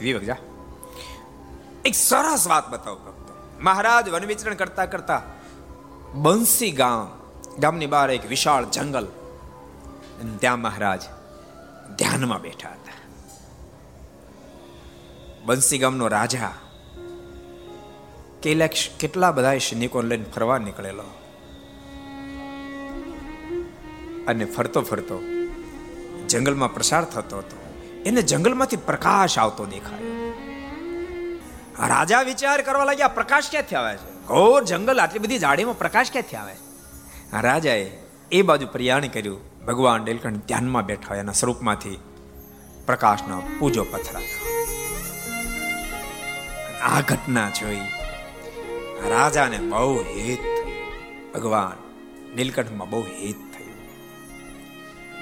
વિવેક 0.00 0.24
જા 0.24 0.49
એક 1.84 1.94
સરસ 1.94 2.46
વાત 2.46 2.70
બતાવું 2.70 3.04
ભક્તો. 3.04 3.58
મહારાજ 3.60 4.08
વન 4.08 4.24
વિચરણ 4.24 4.54
કરતા 4.54 4.86
કરતા 4.86 5.22
બંસી 6.14 6.70
ગામ, 6.70 7.20
ગામની 7.58 7.86
બહાર 7.86 8.10
એક 8.10 8.26
વિશાળ 8.26 8.64
જંગલ. 8.64 9.06
ત્યાં 10.40 10.60
મહારાજ 10.60 11.02
ધ્યાનમાં 11.98 12.42
બેઠા 12.42 12.68
હતા. 12.68 12.98
બંસી 15.44 15.78
ગામનો 15.78 16.08
રાજા 16.08 16.52
કેટલા 19.00 19.32
બધા 19.32 19.58
સૈનિકો 19.58 20.02
લઈને 20.02 20.24
ફરવા 20.24 20.58
નીકળેલો. 20.58 21.04
અને 24.28 24.44
ફરતો 24.44 24.82
ફરતો 24.82 25.22
જંગલમાં 26.28 26.74
પ્રસાર 26.74 27.04
થતો 27.04 27.38
હતો. 27.38 27.74
એને 28.06 28.22
જંગલમાંથી 28.22 28.76
પ્રકાશ 28.76 29.38
આવતો 29.38 29.66
દેખાયો. 29.66 30.19
રાજા 31.88 32.22
વિચાર 32.22 32.62
કરવા 32.62 32.84
લાગ્યા, 32.84 33.08
પ્રકાશ 33.08 33.50
ક્યાંથી 33.50 33.76
આવે 33.76 33.96
છે? 33.96 34.26
ઘોર 34.26 34.64
જંગલ, 34.64 35.00
આટલી 35.00 35.18
બધી 35.18 35.38
ઝાડીમાં 35.38 35.78
પ્રકાશ 35.78 36.10
ક્યાંથી 36.10 36.36
આવે? 36.36 36.54
રાજાએ 37.40 37.98
એ 38.32 38.42
બાજુ 38.42 38.66
પ્રયાણ 38.66 39.06
કર્યું. 39.06 39.66
ભગવાન 39.66 40.02
નીલકંઠ 40.02 40.36
ધ્યાનમાં 40.36 40.86
બેઠા 40.86 41.08
હોય 41.08 41.18
એના 41.18 41.32
સ્વરૂપમાંથી 41.32 41.98
પ્રકાશનો 42.86 43.42
પૂજો 43.58 43.84
પથરાતા 43.84 44.22
આ 46.82 47.00
ઘટના 47.00 47.50
જોઈ 47.50 47.82
રાજાને 49.10 49.58
બહુ 49.58 50.02
હિત 50.02 50.40
ભગવાન 51.34 51.76
નીલકંઠમાં 52.34 52.90
બહુ 52.90 53.02
હિત 53.02 53.36
થયું. 53.36 53.78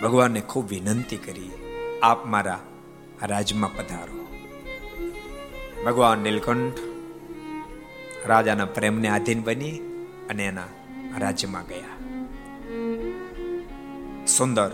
ભગવાનને 0.02 0.40
ખૂબ 0.40 0.68
વિનંતી 0.68 1.16
કરી, 1.16 1.50
આપ 2.02 2.26
મારા 2.26 2.60
રાજમાં 3.22 3.76
પધારો. 3.76 4.27
ભગવાન 5.84 6.18
નીલકંઠ 6.18 6.78
રાજાના 8.26 8.64
પ્રેમને 8.64 9.08
આધીન 9.08 9.42
બની 9.42 9.78
અને 10.30 10.46
એના 10.46 10.64
રાજ્યમાં 11.18 11.62
ગયા. 11.66 11.98
સુંદર 14.26 14.70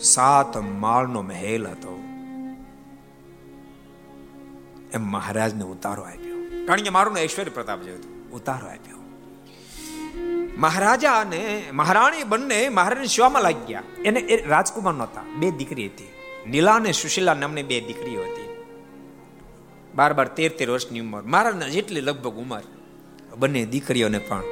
સાત 0.00 0.56
માળનો 0.56 1.22
મહેલ 1.22 1.66
હતો. 1.66 2.02
એમ 4.92 5.02
મહારાજને 5.02 5.64
ઉતારો 5.64 6.02
આપ્યો. 6.02 6.66
કારણ 6.66 6.80
કે 6.80 6.90
મારું 6.90 7.18
ઐશ્વર્ય 7.18 7.50
પ્રતાપ 7.50 7.82
જોયું 7.82 8.30
ઉતારો 8.30 8.66
આપ્યો. 8.66 8.96
મહારાજા 10.56 11.12
અને 11.12 11.64
મહારાણી 11.72 12.24
બંને 12.24 12.68
મહારાણી 12.68 13.06
સેવામાં 13.06 13.42
લાગી 13.42 13.64
ગયા 13.68 13.82
એને 14.04 14.20
એ 14.20 14.46
રાજકુમાર 14.46 14.94
નહોતા. 14.94 15.22
બે 15.38 15.50
દીકરી 15.50 15.86
હતી. 15.86 16.12
નીલા 16.50 16.74
અને 16.74 16.92
સુશીલા 16.92 17.34
નામની 17.34 17.62
બે 17.62 17.80
દીકરીઓ 17.80 18.22
હતી. 18.22 18.51
બાર 19.94 20.12
બાર 20.12 20.28
તેર 20.28 20.52
તેર 20.52 20.70
વર્ષની 20.70 21.00
ઉંમર. 21.00 21.22
મહારાજના 21.22 21.68
જેટલી 21.68 22.00
લગભગ 22.00 22.34
ઉંમર, 22.34 22.62
બંને 23.38 23.66
દીકરીઓને 23.66 24.18
પણ 24.18 24.42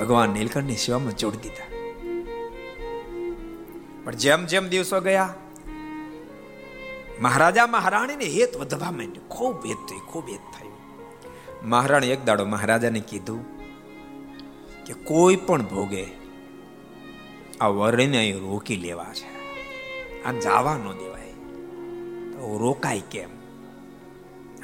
ભગવાન 0.00 0.30
નીલકંઠની 0.30 0.76
સેવામાં 0.76 1.16
જોડી 1.16 1.38
દીધા. 1.38 1.66
પણ 4.04 4.14
જેમ 4.14 4.46
જેમ 4.46 4.68
દિવસો 4.68 5.00
ગયા 5.00 5.34
મહારાજા 7.20 7.66
મહારાણીને 7.66 8.24
હેત 8.24 8.56
વધવા 8.56 8.90
માંડ્યું. 8.90 9.28
ખૂબ 9.28 9.66
હેત 9.66 9.88
થઈ, 9.88 10.00
ખૂબ 10.08 10.24
હેત 10.28 10.44
થયું. 10.58 10.74
મહારાણી 11.68 12.06
એક 12.06 12.24
દાડો 12.24 12.44
મહારાજાને 12.44 13.00
કીધું 13.00 13.44
કે 14.86 14.92
કોઈ 14.92 15.36
પણ 15.36 15.62
ભોગે 15.62 16.06
આ 17.60 17.66
વરને 17.66 18.18
અહીં 18.18 18.38
રોકી 18.38 18.76
લેવા 18.76 19.12
છે. 19.14 19.36
આ 20.24 20.32
જવા 20.32 20.76
ન 20.76 20.92
દેવાય. 20.92 21.32
તો 22.32 22.58
રોકાય 22.58 23.02
કેમ? 23.10 23.28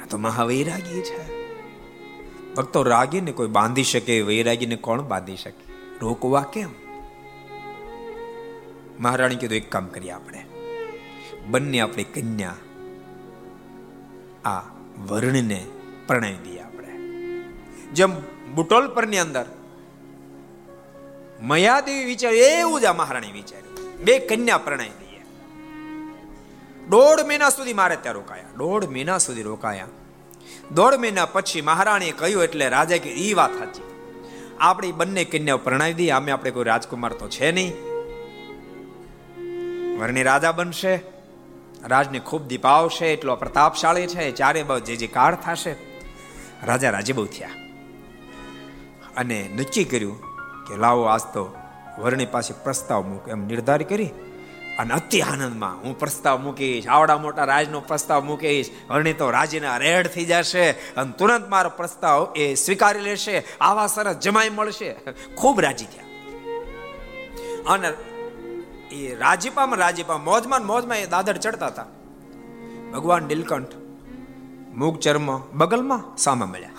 તો 0.09 0.17
મહાવૈરાગી 0.17 1.01
છે. 1.01 1.43
ભક્તો 2.55 2.83
રાગીને 2.83 3.31
કોઈ 3.31 3.47
બાંધી 3.47 3.83
શકે, 3.83 4.21
વૈરાગીને 4.21 4.75
કોણ 4.75 5.01
બાંધી 5.01 5.35
શકે? 5.37 5.73
રોકવા 6.01 6.41
કેમ? 6.41 6.69
મહારાણી 8.99 9.35
કીધું, 9.35 9.57
એક 9.57 9.71
કામ 9.71 9.85
કરીએ 9.85 10.11
આપણે. 10.11 10.45
બંને 11.47 11.79
આપણી 11.79 12.03
કન્યા 12.03 12.55
આ 14.45 14.59
વર્ણને 15.07 15.65
પ્રણય 16.07 16.33
દઈએ 16.33 16.59
આપણે. 16.59 16.97
જેમ 17.93 18.11
બુટોલ 18.55 18.93
પરની 18.93 19.17
અંદર 19.17 19.45
મયાદેવી 21.41 22.05
વિચાર 22.05 22.33
એવું 22.33 22.81
જ 22.81 22.85
આ 22.85 22.93
મહારાણી 22.93 23.31
વિચાર્યું. 23.31 23.97
બે 23.97 24.19
કન્યા 24.19 24.57
દઈએ 24.77 25.02
દોઢ 26.89 27.19
મહિના 27.19 27.49
સુધી 27.49 27.73
મારે 27.73 27.95
ત્યાં 27.95 28.15
રોકાયા. 28.15 28.43
દોઢ 28.57 28.85
મહિના 28.85 29.17
સુધી 29.17 29.41
રોકાયા. 29.41 29.87
દોઢ 30.71 30.93
મહિના 30.93 31.25
પછી 31.25 31.61
મહારાણીએ 31.61 32.11
કહ્યું 32.11 32.43
એટલે 32.43 32.69
રાજા 32.69 32.97
કે 32.97 33.09
એ 33.09 33.33
વાત 33.33 33.59
સાચી. 33.59 33.81
આપણી 34.59 34.91
બંને 34.91 35.25
કન્યાઓ 35.25 35.57
પ્રણાવી 35.57 35.93
દઈએ. 35.93 36.09
આમે 36.09 36.31
આપણે 36.31 36.51
કોઈ 36.51 36.63
રાજકુમાર 36.63 37.13
તો 37.13 37.27
છે 37.27 37.51
નહીં. 37.51 37.73
વર્ણી 39.99 40.23
રાજા 40.23 40.51
બનશે. 40.51 41.01
રાજને 41.83 42.19
ખૂબ 42.19 42.47
દીપાવશે 42.47 43.13
એટલો 43.13 43.35
પ્રતાપશાળી 43.35 44.07
છે. 44.07 44.31
ચારે 44.31 44.63
બાજુ 44.63 44.85
જે 44.85 44.95
જે 44.95 45.07
કાળ 45.07 45.35
થશે. 45.35 45.75
રાજા 46.63 46.89
રાજી 46.89 47.13
બહુ 47.13 47.25
થયા. 47.25 47.49
અને 49.17 49.49
નક્કી 49.55 49.83
કર્યું 49.83 50.21
કે 50.65 50.75
લાવો 50.77 51.03
આજ 51.03 51.21
તો 51.21 51.55
વર્ણી 51.99 52.25
પાસે 52.25 52.53
પ્રસ્તાવ 52.63 53.01
મૂક. 53.01 53.27
એમ 53.27 53.45
નિર્ધાર 53.45 53.83
કરી 53.83 54.09
અને 54.79 54.93
અતિ 54.93 55.21
આનંદમાં. 55.21 55.83
હું 55.83 55.99
પ્રસ્તાવ 55.99 56.41
મૂકીશ, 56.41 56.87
આવડા 56.87 57.17
મોટા 57.17 57.43
રાજનો 57.43 57.79
પ્રસ્તાવ 57.79 58.23
મૂકીશ. 58.23 58.69
વર્ણી 58.89 59.13
તો 59.13 59.29
રાજીના 59.29 59.77
રેડ 59.77 60.07
થઈ 60.07 60.25
જશે 60.25 60.71
અને 60.71 61.11
તુરંત 61.11 61.49
મારો 61.49 61.69
પ્રસ્તાવ 61.69 62.33
એ 62.35 62.55
સ્વીકારી 62.55 62.99
લેશે. 62.99 63.43
આવા 63.61 63.87
સરસ 63.87 64.15
જમાઈ 64.15 64.49
મળશે. 64.49 64.95
ખૂબ 65.35 65.61
રાજી 65.61 65.85
થયા. 65.85 66.03
અને 67.73 67.93
એ 68.91 69.15
રાજીપામાં 69.15 69.79
રાજીપા, 69.79 70.17
મોજમાં 70.17 70.65
મોજમાં 70.65 70.97
એ 70.97 71.05
દાદર 71.05 71.37
ચડતા 71.37 71.67
હતા. 71.67 71.85
ભગવાન 72.93 73.23
નીલકંઠ 73.23 73.67
મૂગ 74.73 74.99
ચર્મ 74.99 75.37
બગલમાં 75.37 76.17
સામા 76.17 76.45
મળ્યા. 76.45 76.69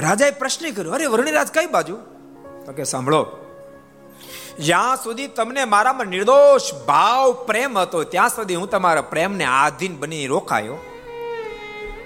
રાજાએ 0.00 0.30
પ્રશ્ન 0.30 0.70
કર્યો, 0.70 0.92
અરે 0.92 1.06
વર્ણિરાજ, 1.06 1.48
કઈ 1.48 1.66
બાજુ? 1.66 1.96
તો 2.66 2.72
કે, 2.76 2.84
સાંભળો 2.84 3.45
જ્યાં 4.60 4.96
સુધી 4.96 5.26
તમને 5.26 5.64
મારામાં 5.64 6.06
નિર્દોષ 6.06 6.74
ભાવ, 6.86 7.32
પ્રેમ 7.32 7.78
હતો, 7.78 8.04
ત્યાં 8.04 8.28
સુધી 8.28 8.54
હું 8.54 8.70
તમારા 8.70 9.00
પ્રેમને 9.00 9.44
આધીન 9.44 9.96
બની 9.98 10.26
રોકાયો. 10.26 10.78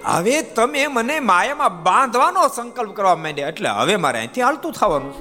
હવે 0.05 0.43
તમે 0.43 0.87
મને 0.87 1.21
માયામાં 1.21 1.83
બાંધવાનો 1.83 2.49
સંકલ્પ 2.49 2.97
કરવા 2.97 3.17
માંડ્યા, 3.17 3.49
એટલે 3.49 3.69
હવે 3.69 3.97
મારે 3.97 4.19
અહીંથી 4.19 4.41
હાલતું 4.41 4.73
થવાનું 4.73 5.15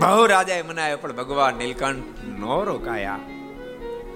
બહુ 0.00 0.26
રાજાએ 0.26 0.62
મનાયો 0.62 0.96
પણ 0.96 1.12
ભગવાન 1.12 1.54
નીલકંઠ 1.54 2.24
નો 2.38 2.64
રોકાયા. 2.64 3.18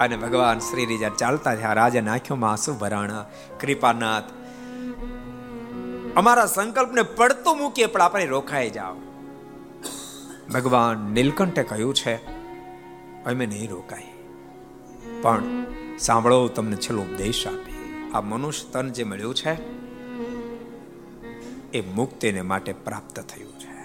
અને 0.00 0.16
ભગવાન 0.16 0.58
શ્રી 0.58 0.86
રીજા 0.86 1.08
ચાલતા 1.08 1.54
થયા, 1.54 1.72
રાજાના 1.72 2.12
આંખોમાં 2.12 2.50
આંસુ 2.50 2.74
ભરાણા, 2.74 3.24
કૃપાનાથ, 3.60 4.24
અમારા 6.16 6.46
સંકલ્પને 6.46 7.02
પડતું 7.02 7.58
મૂકીએ, 7.58 7.86
પણ 7.86 8.02
આપણે 8.02 8.26
રોકાઈ 8.26 8.70
જાઓ. 8.70 8.96
ભગવાન 10.52 10.98
નીલકંઠે 10.98 11.62
કહ્યું 11.62 11.94
છે, 11.94 12.14
અમે 13.24 13.46
નહીં 13.46 13.70
રોકાય 13.70 14.12
પણ 15.22 15.64
સાંભળો 15.98 16.48
તમને 16.48 16.76
છેલ્લો 16.76 17.02
ઉપદેશ 17.02 17.46
આપે 17.46 17.72
આ 18.12 18.20
મનુષ્ય 18.20 18.68
તન 18.72 18.92
જે 18.92 19.04
મળ્યું 19.04 19.34
છે, 19.34 19.52
એ 21.72 21.80
મુક્તિને 21.94 22.42
માટે 22.42 22.72
પ્રાપ્ત 22.72 23.20
થયું 23.20 23.54
છે. 23.58 23.76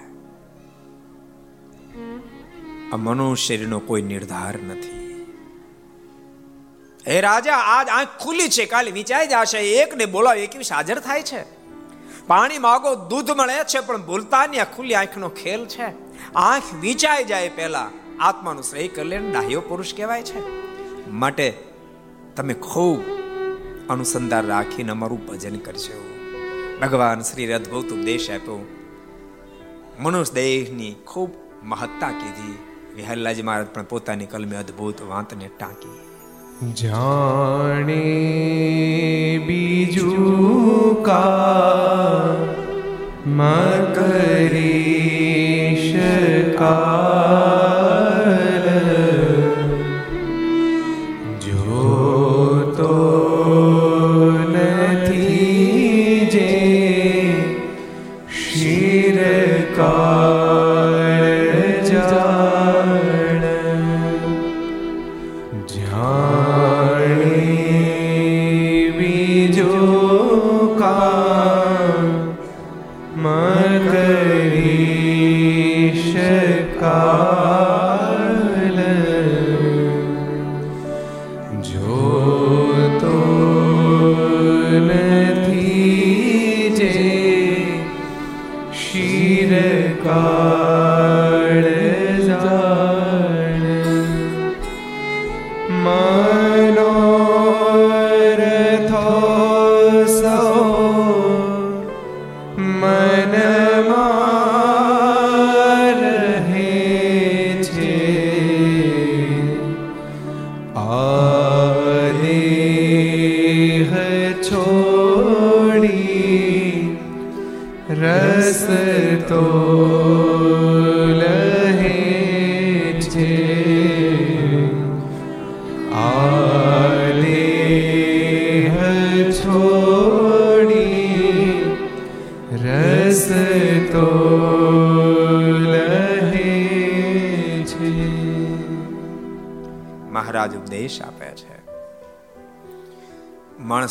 આ 2.91 2.95
મનુષ્ય 2.95 3.43
શરીરનો 3.45 3.79
કોઈ 3.79 4.01
નિર્ધાર 4.01 4.59
નથી. 4.59 5.01
એ 7.07 7.21
રાજા, 7.21 7.53
આજ 7.53 7.87
આંખ 7.89 8.07
ખુલ્લી 8.19 8.49
છે, 8.49 8.65
કાલે 8.65 8.91
વિચારી 8.91 9.27
જશે, 9.27 9.59
એકને 9.59 10.05
બોલાવ 10.05 10.37
એકવીસ 10.37 10.71
હાજર 10.71 10.99
થાય 10.99 11.23
છે. 11.23 11.41
પાણી 12.27 12.57
માગો, 12.57 12.95
દૂધ 12.95 13.31
મળે 13.31 13.57
છે, 13.63 13.79
પણ 13.79 14.01
ભૂલતાની 14.01 14.59
આ 14.59 14.63
ખુલ્લી 14.63 14.93
આંખનો 14.93 15.29
ખેલ 15.29 15.65
છે. 15.65 15.87
આંખ 16.35 16.63
વિચાઈ 16.81 17.23
જાય 17.23 17.49
પહેલા. 17.49 17.89
આત્માનું 18.19 18.63
શ્રેય 18.63 19.03
લે 19.03 19.17
ડાહ્યો 19.17 19.61
પુરુષ 19.61 19.93
કહેવાય 19.93 20.23
છે. 20.23 20.39
માટે 21.09 21.57
તમે 22.35 22.53
ખૂબ 22.53 22.99
અનુસંધાન 23.89 24.45
રાખીને 24.45 24.91
અમારું 24.91 25.25
ભજન 25.25 25.55
કરજો. 25.55 26.03
ભગવાન 26.81 27.21
શ્રી 27.21 27.53
અદભુત 27.53 27.85
ઉપદેશ 27.85 28.31
આપ્યો. 28.31 28.65
મનુષ્ય 29.99 30.33
દેહની 30.33 30.95
ખૂબ 31.05 31.29
મહત્તા 31.63 32.11
કીધી. 32.11 32.57
વિહલ્લાજી 32.95 33.41
મહારાજ 33.41 33.67
પણ 33.67 33.83
પોતાની 33.83 34.25
કલમે 34.25 34.55
અદ્ભુત 34.55 35.01
વાંતને 35.01 35.49
ટાંકી. 35.59 36.11
જાણે 36.73 38.01
બીજું 39.47 41.03
કા 41.03 42.25
મકરી 43.25 44.71
શકાલ 45.77 47.60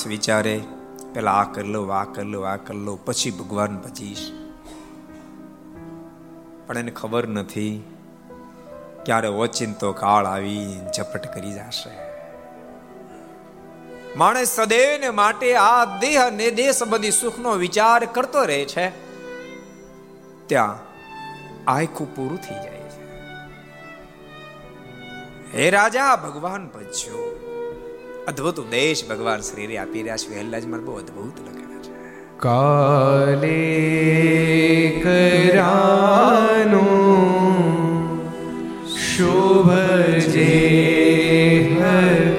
માણસ 0.00 0.06
વિચારે, 0.06 0.60
પેલા 1.14 1.32
આ 1.32 1.52
કરી 1.52 1.68
લો, 1.68 1.88
આ 1.88 2.04
કરી 2.04 2.30
લો, 2.30 2.42
આ 2.42 2.56
કરી 2.56 2.78
લો, 2.78 2.96
પછી 2.96 3.30
ભગવાન 3.30 3.76
ભજીશ. 3.76 4.32
પણ 6.66 6.78
એને 6.78 6.90
ખબર 6.90 7.28
નથી 7.28 7.82
ક્યારે 9.04 9.28
ઓચિંતો 9.28 9.92
કાળ 9.92 10.26
આવી 10.26 10.80
ઝપટ 10.96 11.34
કરી 11.34 11.52
જશે. 11.52 11.90
માણસ 14.16 14.48
સદૈવને 14.48 15.10
માટે 15.10 15.56
આ 15.56 15.84
દેહ 15.84 16.26
અને 16.26 16.50
દેહ 16.50 16.70
સંબંધી 16.70 17.10
સુખનો 17.10 17.52
વિચાર 17.52 18.04
કરતો 18.04 18.44
રહે 18.44 18.64
છે. 18.64 18.92
ત્યાં 20.46 20.78
આખું 21.70 22.16
પૂરું 22.16 22.38
થઈ 22.38 22.54
જાય 22.54 22.90
છે. 22.90 23.04
હે 25.56 25.70
રાજા, 25.70 26.16
ભગવાન 26.16 26.68
ભજ્યો. 26.68 27.49
અદ્ભુત 28.28 28.60
ઉપદેશ 28.60 29.08
ભગવાન 29.08 29.40
શ્રીરે 29.40 29.78
આપી 29.78 29.98
રહ્યા 29.98 30.16
છે. 30.16 30.34
વહેલા 30.34 30.58
જ 30.58 30.66
બહુ 30.66 30.96
અદ્ભુત 30.96 31.40
લખેલા 31.40 31.82
છે. 31.82 31.90
કાલે 32.38 33.60
કરાનો 35.04 36.86
શુભ 38.88 39.72
જે 40.20 40.50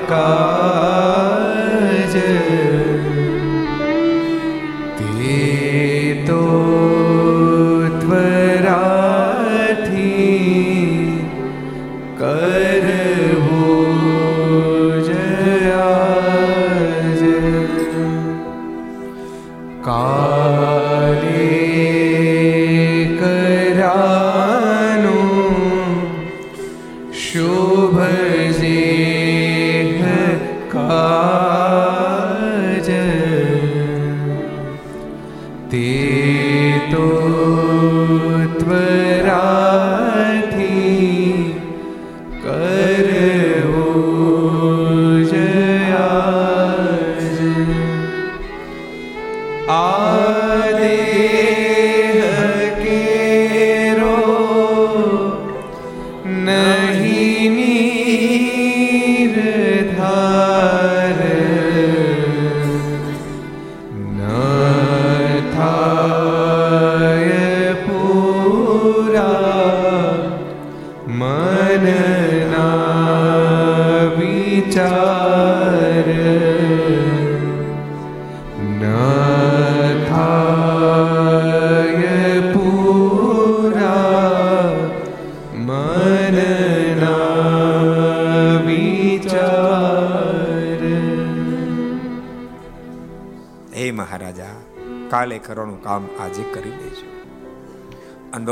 કાજ 0.10 0.51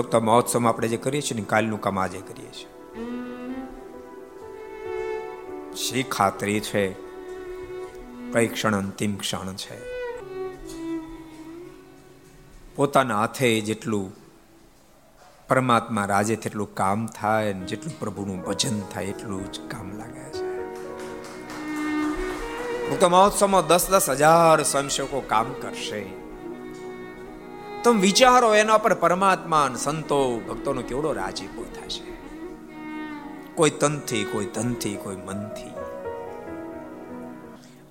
ભક્તો 0.09 0.19
મહોત્સવમાં 0.19 0.73
આપણે 0.73 0.87
જે 0.87 0.97
કરીએ 0.97 1.21
છીએ 1.21 1.37
ને, 1.37 1.43
કાલનું 1.43 1.81
કામ 1.81 1.99
આજે 1.99 2.21
કરીએ 2.21 2.45
છીએ. 2.45 2.67
શી 5.75 6.03
ખાતરી 6.03 6.59
છે? 6.59 6.93
કઈ 8.33 8.47
ક્ષણ 8.47 8.75
અંતિમ 8.75 9.17
ક્ષણ 9.17 9.53
છે? 9.53 9.81
પોતાના 12.75 13.19
હાથે 13.19 13.61
જેટલું 13.61 14.15
પરમાત્મા 15.47 16.05
રાજે 16.05 16.35
તેટલું 16.35 16.75
કામ 16.75 17.07
થાય 17.07 17.53
જેટલું 17.53 17.99
પ્રભુનું 17.99 18.41
ભજન 18.41 18.81
થાય, 18.81 19.05
એટલું 19.05 19.51
જ 19.51 19.59
કામ 19.67 19.97
લાગે 19.97 20.33
છે. 20.33 20.69
ભક્ત 22.89 23.03
મહોત્સવમાં 23.03 23.67
દસ 23.67 23.89
દસ 23.89 24.09
હજાર 24.09 24.63
સંશોકો 24.63 25.21
કામ 25.21 25.53
કરશે. 25.53 26.28
તમે 27.83 28.01
વિચારો 28.01 28.47
એના 28.53 28.77
પર 28.77 28.93
પરમાત્મા 28.95 29.67
સંતો 29.75 30.17
ભક્તોનો 30.47 30.81
કેવડો 30.81 31.09
રાજીપો 31.13 31.61
થશે 31.75 32.01
કોઈ 33.55 33.73
તનથી 33.73 34.23
કોઈ 34.25 34.47
ધનથી 34.47 34.95
કોઈ 34.95 35.19
મનથી 35.19 35.73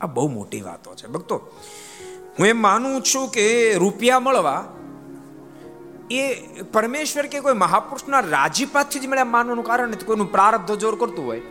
આ 0.00 0.08
બહુ 0.08 0.26
મોટી 0.28 0.60
વાતો 0.60 0.94
છે 0.94 1.06
ભક્તો 1.06 1.36
હું 2.36 2.48
એમ 2.48 2.60
માનું 2.60 2.98
છું 3.02 3.24
કે 3.28 3.46
રૂપિયા 3.74 4.20
મળવા 4.20 4.60
એ 6.12 6.26
પરમેશ્વર 6.72 7.26
કે 7.26 7.40
કોઈ 7.40 7.56
મહાપુરુષના 7.56 8.22
રાજીપાથી 8.28 9.00
જ 9.00 9.06
મળ્યા 9.06 9.32
માનવાનું 9.32 9.68
કારણ 9.70 9.90
નથી 9.90 10.10
કોઈનું 10.10 10.30
પ્રારબ્ધ 10.30 10.74
જોર 10.76 10.94
કરતું 10.96 11.24
હોય 11.24 11.42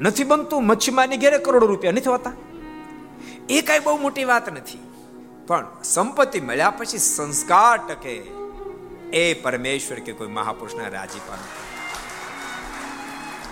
નથી 0.00 0.24
બનતું 0.24 0.64
મચ્છીમારની 0.64 1.18
ઘેરે 1.18 1.38
કરોડો 1.40 1.66
રૂપિયા 1.66 1.98
નથી 1.98 2.08
હોતા 2.08 2.34
એ 3.50 3.62
કઈ 3.62 3.80
બહુ 3.80 3.96
મોટી 3.98 4.26
વાત 4.26 4.52
નથી 4.52 4.82
પણ 5.46 5.66
સંપત્તિ 5.84 6.40
મળ્યા 6.40 6.70
પછી 6.70 6.98
સંસ્કાર 6.98 7.78
ટકે 7.88 8.14
એ 9.12 9.34
પરમેશ્વર 9.34 10.00
કે 10.00 10.12
કોઈ 10.12 10.28
મહાપુરુષના 10.28 10.88
રાજીપા 10.88 11.38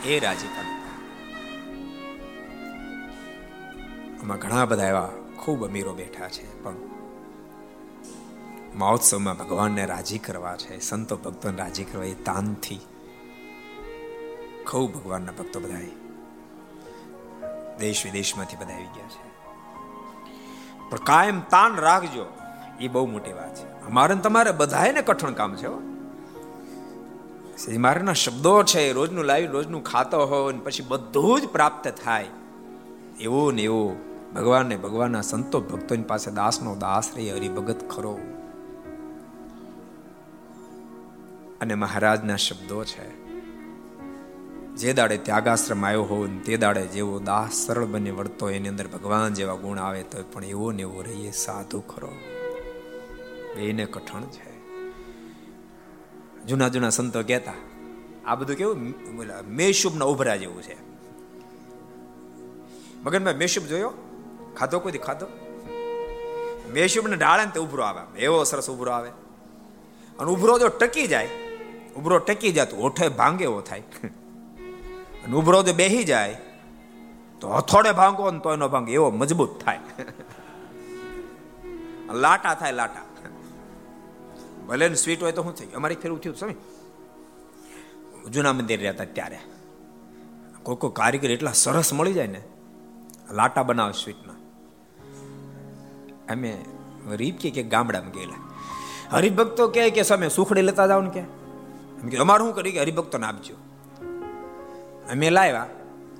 એ 0.05 0.21
રાજીપા 0.21 0.69
આમાં 4.21 4.39
ઘણા 4.39 4.67
બધા 4.67 4.89
એવા 4.89 5.11
ખૂબ 5.39 5.65
અમીરો 5.67 5.93
બેઠા 5.95 6.29
છે, 6.29 6.63
પણ 6.63 6.77
મહોત્સવમાં 8.75 9.37
ભગવાનને 9.37 9.87
રાજી 9.87 10.19
કરવા 10.19 10.57
છે, 10.57 10.81
સંતો 10.81 11.17
ભક્તોને 11.17 11.57
રાજી 11.57 11.85
કરવા, 11.85 12.05
એ 12.05 12.15
તાનથી 12.15 12.81
ખૂબ 14.71 14.93
ભગવાનના 14.95 15.33
ભક્તો 15.33 15.61
બધા 15.61 15.83
દેશ 17.81 18.05
વિદેશમાંથી 18.05 18.57
બધા 18.57 18.75
આવી 18.75 18.95
ગયા 18.97 19.09
છે. 19.09 19.32
પણ 20.93 20.99
કાયમ 20.99 21.41
તાન 21.41 21.77
રાખજો. 21.77 22.27
એ 22.81 22.89
બહુ 22.89 23.07
મોટી 23.07 23.33
વાત 23.33 23.55
છે. 23.55 23.87
અમારે 23.87 24.15
તમારે 24.15 24.53
બધાને 24.53 25.03
કઠણ 25.03 25.33
કામ 25.33 25.55
છે 25.55 25.93
મારાના 27.77 28.13
શબ્દો 28.13 28.63
છે, 28.63 28.93
રોજનું 28.93 29.25
લાવી 29.25 29.47
રોજનું 29.47 29.85
ખાતો 29.85 30.25
હોય 30.25 30.53
ને 30.53 30.59
પછી 30.59 30.85
બધું 30.89 31.41
જ 31.41 31.47
પ્રાપ્ત 31.47 31.95
થાય. 32.05 32.27
એવું 33.21 33.55
ને 33.55 33.63
એવું. 33.63 33.97
ભગવાનને 34.35 34.77
ભગવાનના 34.77 35.21
સંતો 35.21 35.61
ભક્તોની 35.61 36.03
પાસે 36.03 36.31
દાસનો 36.31 36.77
દાસ 36.77 37.11
રહી, 37.17 37.31
હરિભગત 37.31 37.91
ખરો. 37.91 38.19
અને 41.61 41.75
મહારાજના 41.75 42.37
શબ્દો 42.37 42.85
છે. 42.85 43.22
જે 44.77 44.93
દાડે 44.93 45.17
ત્યાગાશ્રમ 45.19 45.85
આવ્યો 45.87 46.03
હોય 46.03 46.29
ને 46.29 46.39
તે 46.39 46.57
દાડે 46.57 46.83
જેવો 46.87 47.19
દાહ 47.21 47.49
સરળ 47.49 47.85
બને 47.85 48.11
વળતો 48.11 48.51
એની 48.51 48.69
અંદર 48.69 48.87
ભગવાન 48.87 49.35
જેવા 49.35 49.55
ગુણ 49.55 49.79
આવે 49.79 50.03
તો 50.03 50.23
પણ 50.33 50.45
એવો 50.45 50.71
ને 50.73 50.83
એવો 50.83 51.03
રહીએ 51.03 51.33
સાધુ 51.37 51.81
ખરો. 51.81 52.13
એને 53.59 53.85
કઠણ 53.87 54.25
છે. 54.29 54.53
જૂના 56.47 56.69
જૂના 56.69 56.91
સંતો 56.91 57.23
કહેતા, 57.23 57.59
આ 58.27 58.35
બધું 58.35 58.57
કેવું? 58.57 58.79
મેશુબ 59.57 59.95
ના 59.97 60.05
ઉભરા 60.05 60.37
જેવું 60.37 60.63
છે. 60.63 60.77
મગનભાઈ 63.05 63.35
મેશુભ 63.35 63.67
જોયો? 63.67 63.93
ખાધો 64.59 64.79
કોઈ 64.79 64.99
ખાધો? 64.99 65.29
મેશુભને 66.73 67.17
ડાળે 67.17 67.45
ને 67.45 67.51
તે 67.51 67.61
ઉભરો 67.61 67.83
આવે. 67.83 68.03
એવો 68.21 68.43
સરસ 68.45 68.71
ઉભરો 68.71 68.93
આવે. 68.93 69.11
અને 70.19 70.29
ઉભરો 70.31 70.59
જો 70.59 70.69
ટકી 70.69 71.07
જાય, 71.07 71.29
ઉભરો 71.97 72.19
ટકી 72.19 72.53
જાય 72.53 72.67
તો 72.67 72.77
ઓઠે 72.79 73.09
ભાંગે 73.21 73.45
એવો 73.45 73.61
થાય. 73.61 73.83
અને 75.25 75.35
ઉભરો 75.37 75.63
જો 75.63 75.73
બેહી 75.73 76.05
જાય, 76.05 76.37
તો 77.41 77.47
હથોડે 77.51 77.93
ભાંગો 77.93 78.31
ને 78.31 78.41
તો 78.41 78.49
એનો 78.53 78.69
ભાંગ 78.69 78.87
એવો 78.91 79.09
મજબૂત 79.21 79.53
થાય. 79.65 79.81
લાટા 82.25 82.55
થાય 82.55 82.73
લાટા. 82.73 83.07
ભલે 84.69 84.85
ને 84.89 84.95
સ્વીટ 84.95 85.23
હોય 85.23 85.33
તો 85.33 85.43
શું 85.43 85.55
થઈ 85.55 85.71
અમારી 85.77 85.99
ફેર 86.03 86.11
ઉઠ્યું 86.13 86.37
સમય? 86.37 86.57
જૂના 88.31 88.53
મંદિર 88.53 88.81
રહેતા 88.81 89.09
ત્યારે. 89.17 89.39
કોઈ 90.63 90.77
કોઈ 90.77 90.95
કારીગર 90.95 91.31
એટલા 91.31 91.55
સરસ 91.55 91.89
મળી 91.93 92.13
જાય 92.13 92.31
ને, 92.37 92.43
લાટા 93.33 93.63
બનાવે 93.63 93.95
સ્વીટના 94.03 94.39
અમે 96.31 96.51
રીપ 97.21 97.37
કે 97.39 97.63
ગામડામાં 97.73 98.13
ગયેલા. 98.13 98.41
હરિભક્તો 99.13 99.65
કહે 99.69 99.91
કે 99.91 100.03
તમે 100.03 100.29
સુખડી 100.29 100.63
લેતા 100.63 100.87
જાઓ 100.87 101.03
ને 101.03 101.11
કે? 101.11 101.23
અમારું 102.17 102.47
શું 102.49 102.57
કરી 102.57 102.73
કે 102.73 102.81
હરિભક્તોને 102.81 103.27
આપજો. 103.27 103.55
અમે 105.13 105.31
લાવ્યા 105.31 105.67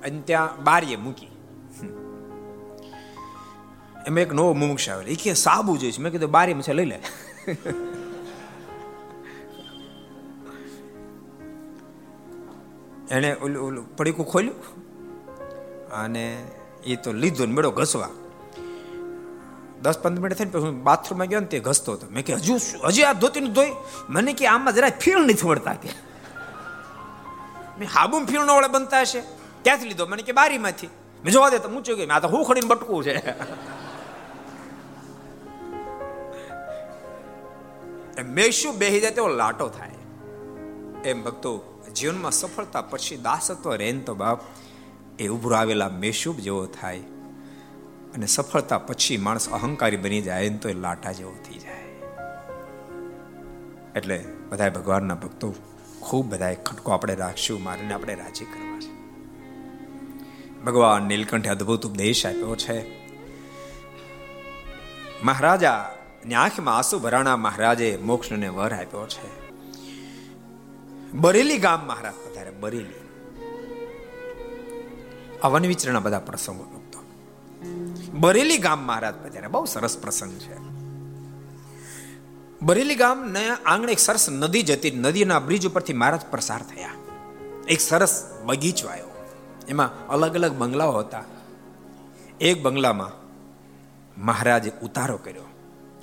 અને 0.03 0.21
ત્યાં 0.21 0.63
બારીએ 0.63 0.95
મૂકી. 0.95 1.29
એમ 4.07 4.17
એક 4.17 4.33
નવો 4.33 4.53
મુમુક્ષ 4.53 4.89
આવેલો. 4.89 5.09
એ 5.09 5.15
કે 5.15 5.33
સાબુ 5.33 5.77
જોઈશ 5.77 5.99
મેં 5.99 6.11
કીધું 6.11 6.31
બારી 6.31 6.53
છે, 6.53 6.73
લઈ 6.73 6.85
લે. 6.85 6.99
એણે 13.11 13.35
ઓલું 13.35 13.67
ઓલું 13.67 13.95
પડીકું 13.95 14.25
ખોલ્યું 14.25 14.55
અને 15.89 16.43
એ 16.85 16.95
તો 16.95 17.13
લીધો 17.13 17.45
ને 17.45 17.53
મેળો 17.53 17.71
ઘસવા. 17.71 18.09
દસ 19.81 19.99
પંદર 19.99 20.21
મિનિટ 20.21 20.37
થઈને 20.37 20.51
પછી 20.51 20.71
બાથરૂમમાં 20.71 21.27
ગયો 21.27 21.39
ને 21.39 21.45
તે 21.45 21.59
ઘસતો 21.59 21.93
હતો. 21.93 22.07
મેં 22.11 22.25
કે, 22.25 22.33
હજુ 22.33 22.55
હજી 22.85 23.03
આ 23.03 23.13
ધોતી 23.13 23.39
ધોઈ? 23.39 23.71
મને 24.09 24.33
કે, 24.33 24.47
આમાં 24.47 24.73
જરા 24.73 24.89
ફીણ 24.89 25.19
નથી 25.19 25.47
વળતા 25.47 25.73
કે 25.73 26.12
મેં 27.79 27.89
હાબુમ 27.93 28.25
ફીણ 28.25 28.41
વડે 28.41 28.67
બનતા 28.67 29.01
હશે? 29.01 29.19
ક્યાંથી 29.63 29.85
લીધો? 29.85 30.05
મને 30.05 30.23
કે 30.23 30.31
બારીમાંથી. 30.31 30.87
મેં 31.23 31.33
જોવા 31.33 31.49
દે 31.49 31.59
તો 31.59 31.69
મૂચો 31.69 31.95
ગયું. 31.95 32.13
આ 32.13 32.19
તો 32.19 32.27
હું 32.27 32.45
ખડીને 32.45 32.67
બટકું 32.67 33.03
છે. 33.03 33.33
મેં 38.21 38.51
શું 38.51 38.77
બેહી 38.77 38.99
જાય 38.99 39.11
તેવો 39.11 39.27
લાટો 39.27 39.69
થાય. 39.69 39.91
એમ 41.05 41.23
ભક્તો, 41.23 41.83
જીવનમાં 41.95 42.31
સફળતા 42.31 42.81
પછી 42.81 43.17
દાસત્વ 43.17 43.73
રેન 43.73 44.01
તો 44.01 44.15
બાપ, 44.15 44.39
એ 45.19 45.27
ઉભરો 45.27 45.55
આવેલા 45.55 45.89
મેશુબ 45.89 46.37
જેવો 46.37 46.65
થાય. 46.65 46.99
અને 48.13 48.25
સફળતા 48.25 48.77
પછી 48.77 49.17
માણસ 49.17 49.49
અહંકારી 49.49 49.97
બની 49.97 50.21
જાય 50.21 50.49
તો 50.49 50.69
એ 50.69 50.73
લાટા 50.73 51.11
જેવો 51.11 51.35
થઈ 51.47 51.59
જાય. 51.59 51.73
એટલે 53.95 54.25
બધા 54.49 54.69
ભગવાનના 54.69 55.15
ભક્તો 55.15 55.55
ખૂબ 56.03 56.25
બધા 56.25 56.53
ખટકો 56.53 56.91
આપણે 56.91 57.15
રાખશું, 57.15 57.63
મારીને 57.63 57.93
આપણે 57.93 58.15
રાજી 58.15 58.45
કરવા 58.45 58.79
છે. 58.79 58.93
ભગવાન 60.61 61.03
નીલકંઠે 61.03 61.49
અદ્ભુત 61.49 61.85
ઉપદેશ 61.85 62.25
આપ્યો 62.25 62.55
છે. 62.55 63.03
મહારાજા 65.23 65.97
ની 66.25 66.33
આંખમાં 66.33 66.77
આંસુ 66.77 66.99
ભરાણા 66.99 67.37
મહારાજે 67.37 67.99
મોક્ષને 68.01 68.47
વર 68.47 68.73
આપ્યો 68.73 69.07
છે. 69.07 69.51
બરેલી 71.13 71.57
ગામ 71.57 71.87
મહારાજ 71.87 72.13
પધારે 72.13 72.51
બરેલી. 72.51 72.93
અવન 75.43 75.65
વિચરણા 75.65 75.99
બધા 75.99 76.19
પ્રસંગો 76.19 76.83
બરેલી 78.13 78.57
ગામ 78.57 78.79
મહારાજ 78.79 79.15
પધારે 79.15 79.47
બહુ 79.47 79.65
સરસ 79.65 79.97
પ્રસંગ 79.97 80.31
છે. 80.31 80.82
બરેલી 82.63 82.95
ગામ 82.95 83.31
ને 83.31 83.49
આંગણે 83.49 83.91
એક 83.91 83.99
સરસ 83.99 84.29
નદી 84.29 84.61
જતી 84.61 84.91
નદીના 84.91 85.39
બ્રિજ 85.39 85.67
ઉપરથી 85.67 85.93
મહારાજ 85.93 86.21
પ્રસાર 86.31 86.61
થયા. 86.61 86.89
એક 87.67 87.81
સરસ 87.81 88.39
બગીચો 88.45 88.87
આવ્યો. 88.87 89.25
એમાં 89.67 90.07
અલગ 90.07 90.35
અલગ 90.35 90.51
બંગલાઓ 90.51 90.97
હતા. 90.97 91.23
એક 92.41 92.61
બંગલામાં 92.61 93.11
મહારાજે 94.25 94.71
ઉતારો 94.81 95.17
કર્યો. 95.17 95.43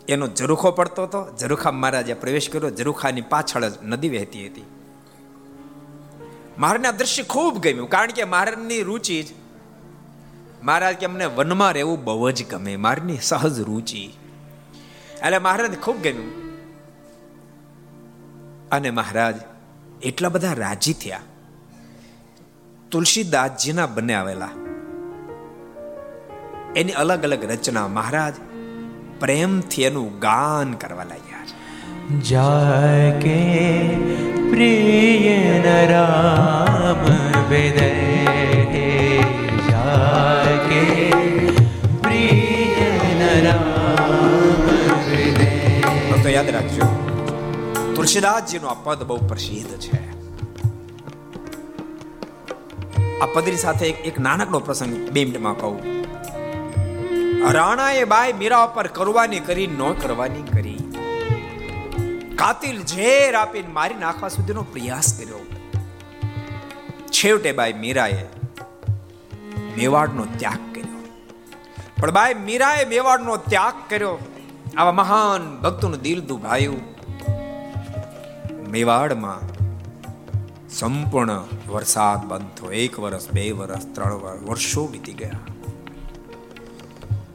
એનો 0.09 0.27
ઝરૂખો 0.27 0.71
પડતો 0.71 1.03
હતો. 1.03 1.37
ઝરૂખા 1.41 1.71
મહારાજે 1.71 2.15
પ્રવેશ 2.15 2.51
કર્યો. 2.51 2.71
ઝરૂખાની 2.71 3.21
પાછળ 3.21 3.69
જ 3.69 3.73
નદી 3.83 4.09
વહેતી 4.09 4.47
હતી. 4.47 4.65
મહારાજને 6.59 6.89
આ 6.89 6.91
દ્રશ્ય 6.91 7.23
ખૂબ 7.23 7.59
ગમ્યું, 7.59 7.89
કારણ 7.89 8.11
કે 8.11 8.25
મહારાજની 8.25 8.83
રુચિ 8.83 9.23
જ 9.23 9.27
મહારાજ 10.63 10.97
કે 10.97 11.07
અમને 11.07 11.25
વનમાં 11.27 11.73
રહેવું 11.73 12.05
બહુ 12.05 12.31
જ 12.31 12.47
ગમે. 12.47 12.77
મારની 12.77 13.19
સહજ 13.23 13.61
રુચિ. 13.61 14.13
એટલે 15.23 15.39
મહારાજને 15.39 15.77
ખૂબ 15.77 16.03
ગમ્યું. 16.03 16.50
અને 18.73 18.91
મહારાજ 18.91 19.35
એટલા 20.03 20.29
બધા 20.29 20.53
રાજી 20.53 20.93
થયા. 20.93 21.21
તુલસીદાસજીના 22.91 23.87
બંને 23.87 24.15
આવેલા. 24.15 24.49
એની 26.77 26.93
અલગ 26.93 27.23
અલગ 27.23 27.45
રચના 27.45 27.89
મહારાજ 27.89 28.35
પ્રેમથી 29.21 29.83
એનું 29.83 30.19
ગાન 30.19 30.73
કરવા 30.73 31.05
લાગ્યા. 31.05 31.47
છે 31.47 32.29
જાકે 32.29 33.89
પ્રિય 34.51 35.63
રામ 35.87 37.05
વિદય 37.49 37.91
જાકે 39.71 41.11
પ્રિય 42.03 43.15
નરામ 43.19 44.71
વિદય 45.11 45.81
ભક્તો 46.11 46.29
યાદ 46.29 46.51
રાખજો. 46.51 47.00
તુલસીદાસજીનો 48.01 48.67
આ 48.67 48.75
પદ 48.75 49.03
બહુ 49.03 49.17
પ્રસિદ્ધ 49.17 49.79
છે. 49.79 50.11
આ 53.21 53.27
પદની 53.27 53.57
સાથે 53.57 53.89
એક 53.89 54.21
નાનકડો 54.21 54.59
પ્રસંગ 54.59 55.11
બે 55.11 55.25
મિનિટમાં 55.25 55.57
કહું. 55.61 55.83
રાણાએ 57.53 58.05
બાઈ 58.05 58.33
મીરા 58.33 58.67
પર 58.67 58.87
કરવાની 58.87 59.41
કરી, 59.41 59.67
ન 59.67 59.93
કરવાની 59.93 60.43
કરી. 60.43 60.79
કાતિલ 62.37 62.83
ઝેર 62.83 63.35
આપીને 63.35 63.69
મારી 63.69 63.95
નાખવા 63.95 64.29
સુધીનો 64.29 64.63
પ્રયાસ 64.63 65.19
કર્યો. 65.19 65.47
છેવટે 67.07 67.53
બાઈ 67.53 67.73
મીરાએ 67.73 68.25
મેવાડનો 69.77 70.25
ત્યાગ 70.25 70.75
કર્યો. 70.75 71.05
પણ 72.01 72.11
બાઈ 72.11 72.35
મીરાએ 72.35 72.85
મેવાડનો 72.85 73.37
ત્યાગ 73.37 73.75
કર્યો. 73.91 74.19
આવા 74.77 74.93
મહાન 74.93 75.57
ભક્તોનું 75.57 76.01
દિલ 76.01 76.21
દુભાયું 76.21 77.00
મેવાડમાં 78.71 79.41
સંપૂર્ણ 80.69 81.43
વરસાદ 81.69 82.25
બંધ 82.25 82.43
થયો 82.43 82.73
એક 82.73 82.99
વર્ષ 82.99 83.33
બે 83.33 83.51
વર્ષ 83.51 83.87
ત્રણ 83.87 84.15
વર્ષ 84.15 84.43
વર્ષો 84.43 84.87
વીતી 84.87 85.13
ગયા. 85.13 85.39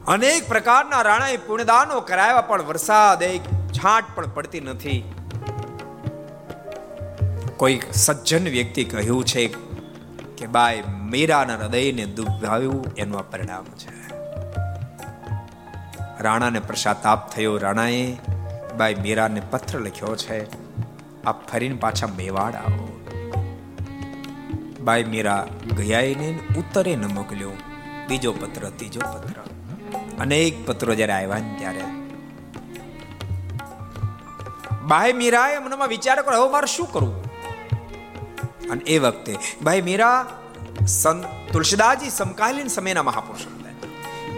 અનેક 0.06 0.48
પ્રકારના 0.48 1.02
રાણાએ 1.02 1.36
પુણ્યદાનો 1.36 2.00
કરાવ્યા, 2.00 2.40
પણ 2.40 2.62
વરસાદ 2.62 3.22
એક 3.22 3.40
છાંટ 3.72 4.04
પણ 4.14 4.26
પડતી 4.26 4.60
નથી. 4.60 5.12
કોઈ 7.56 7.80
સજ્જન 7.92 8.48
વ્યક્તિ 8.48 8.84
કહ્યું 8.84 9.24
છે 9.24 9.46
કે 10.36 10.46
બાય 10.46 10.82
મીરાના 11.10 11.54
હૃદયને 11.54 12.06
દુભાવ્યું 12.06 12.94
એનું 12.96 13.18
આ 13.18 13.22
પરિણામ 13.22 13.64
છે. 13.64 13.96
રાણાને 16.20 16.58
પ્રસાતાપ 16.58 17.30
થયો. 17.30 17.56
રાણાએ, 17.56 18.16
બાઈ, 18.76 18.94
મીરાને 18.94 19.42
પત્ર 19.50 19.78
લખ્યો 19.78 20.16
છે. 20.16 20.65
આપ 21.26 21.48
ફરીને 21.48 21.74
પાછા 21.74 22.06
મેવાડ 22.06 22.54
આવો. 22.54 22.92
બાઈ 24.80 25.04
મીરા 25.04 25.46
ગયા 25.76 26.00
ને 26.00 26.38
ઉત્તરે 26.56 26.96
ન 26.96 27.06
મોકલ્યો. 27.06 27.52
બીજો 28.08 28.32
પત્ર, 28.32 28.68
ત્રીજો 28.68 29.00
પત્ર. 29.00 29.40
અનેક 30.18 30.66
પત્રો 30.66 30.94
જ્યારે 30.94 31.12
આવ્યા 31.12 31.38
ને 31.38 31.56
ત્યારે. 31.58 31.84
બાઈ 34.86 35.12
મીરાએ 35.12 35.58
મનમાં 35.58 35.88
વિચાર 35.88 36.22
કર્યો, 36.22 36.42
હવે 36.42 36.52
મારે 36.52 36.66
શું 36.66 36.92
કરવું? 36.92 37.24
અને 38.70 38.84
એ 38.84 38.98
વખતે 38.98 39.36
ભાઈ 39.62 39.82
મીરા 39.82 40.28
સંત 40.86 41.24
તુલસીદાસજી 41.52 42.10
સમકાલીન 42.10 42.68
સમયના 42.68 43.02
મહાપુરુષ 43.02 43.46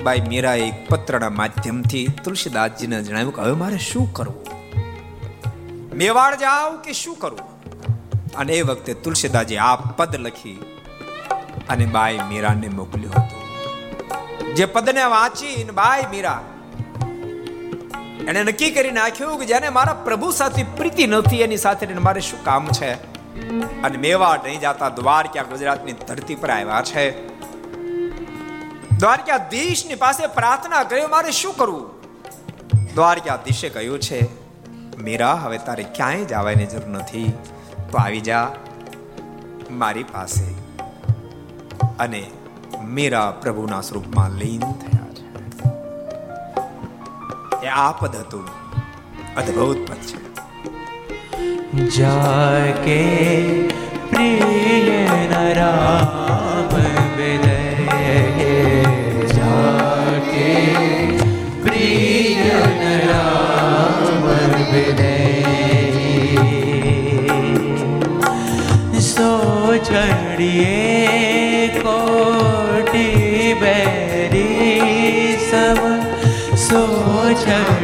ભાઈ 0.02 0.20
મીરા 0.20 0.54
એક 0.54 0.88
પત્રના 0.88 1.30
માધ્યમથી 1.30 2.06
તુલસીદાસજીને 2.24 3.02
જણાવ્યું 3.02 3.34
કે, 3.34 3.42
હવે 3.42 3.52
મારે 3.52 3.78
શું 3.78 4.12
કરવું? 4.12 4.57
મેવાડ 5.98 6.34
જાવ 6.34 6.76
કે 6.76 6.92
શું 6.92 7.16
કરવું 7.16 7.46
અને 8.36 8.52
એ 8.52 8.62
વખતે 8.62 8.94
તુલસીદાસજી 8.94 9.56
આ 9.56 9.76
પદ 9.76 10.16
લખી 10.16 10.76
અને 11.68 11.86
બાઈ 11.86 12.18
મીરાને 12.18 12.68
મોકલ્યું 12.68 13.14
હતું. 13.14 14.54
જે 14.54 14.66
પદને 14.66 15.04
વાંચીને 15.04 15.70
બાઈ 15.70 16.02
મીરા 16.10 16.40
એને 18.28 18.44
નક્કી 18.44 18.70
કરી 18.70 18.90
નાખ્યું 18.90 19.38
કે 19.38 19.46
જેને 19.46 19.68
મારા 19.68 19.92
પ્રભુ 19.92 20.30
સાથે 20.30 20.62
પ્રીતિ 20.62 21.06
નથી, 21.06 21.40
એની 21.40 21.56
સાથે 21.56 21.94
મારે 21.94 22.20
શું 22.20 22.44
કામ 22.44 22.68
છે? 22.68 22.92
અને 23.82 23.96
મેવાડ 23.96 24.40
નહીં 24.44 24.60
જાતા 24.60 24.88
દ્વારકા 24.88 25.42
ગુજરાતની 25.42 25.92
ધરતી 25.92 26.34
પર 26.34 26.50
આવ્યા 26.50 26.82
છે. 26.82 27.26
દ્વારકાધીશની 28.98 29.94
પાસે 29.94 30.26
પ્રાર્થના 30.26 30.84
કર્યો 30.84 31.08
મારે 31.08 31.30
શું 31.30 31.56
કરવું? 31.56 31.86
દ્વારકાધીશે 32.94 33.68
કહ્યું 33.68 33.98
છે 33.98 34.37
મીરા 34.99 35.35
હવે 35.35 35.59
તારે 35.67 35.85
ક્યાંય 35.91 36.25
જવાની 36.25 36.65
જરૂર 36.65 36.89
નથી 36.89 37.29
તો 37.91 37.95
આવી 37.97 38.21
જા 38.21 38.45
મારી 39.75 40.07
પાસે 40.11 40.49
અને 41.99 42.23
મીરા 42.91 43.29
પ્રભુના 43.41 43.81
સ્વરૂપમાં 43.81 44.37
લીન 44.37 44.67
થયા 44.81 45.11
છે 45.15 45.25
એ 47.63 47.73
આ 47.77 47.91
પદ 47.93 48.15
હતું 48.17 48.47
અદ્ભુત 49.35 49.81
પદ 49.87 50.01
છે 50.09 50.23
जाके 51.73 52.99
प्रिय 54.09 54.89
न 55.29 55.33
राम 55.53 56.73
विदय 57.17 58.26
બેરીએ 70.38 71.70
કોટી 71.82 73.54
બેરી 73.54 75.36
સમ 75.40 75.80
સોચા 76.56 77.77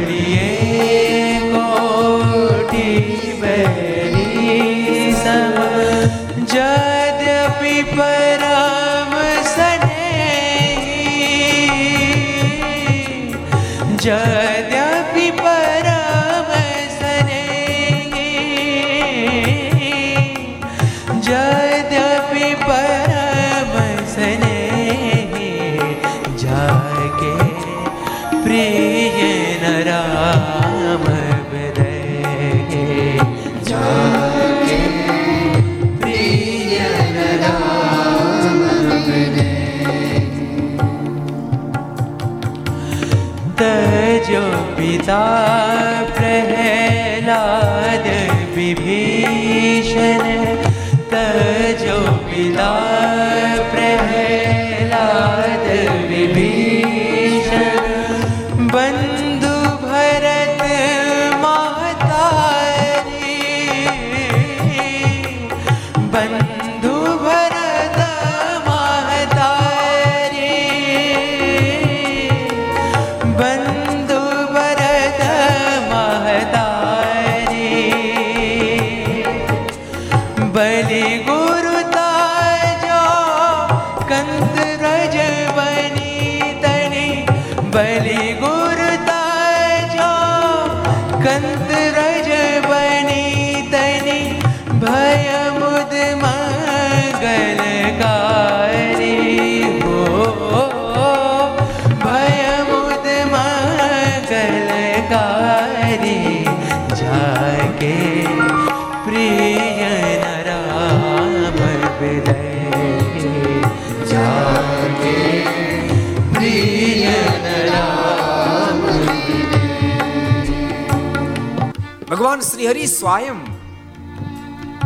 શ્રી 122.55 122.67
હરિ 122.67 122.85
સ્વયં. 122.87 123.39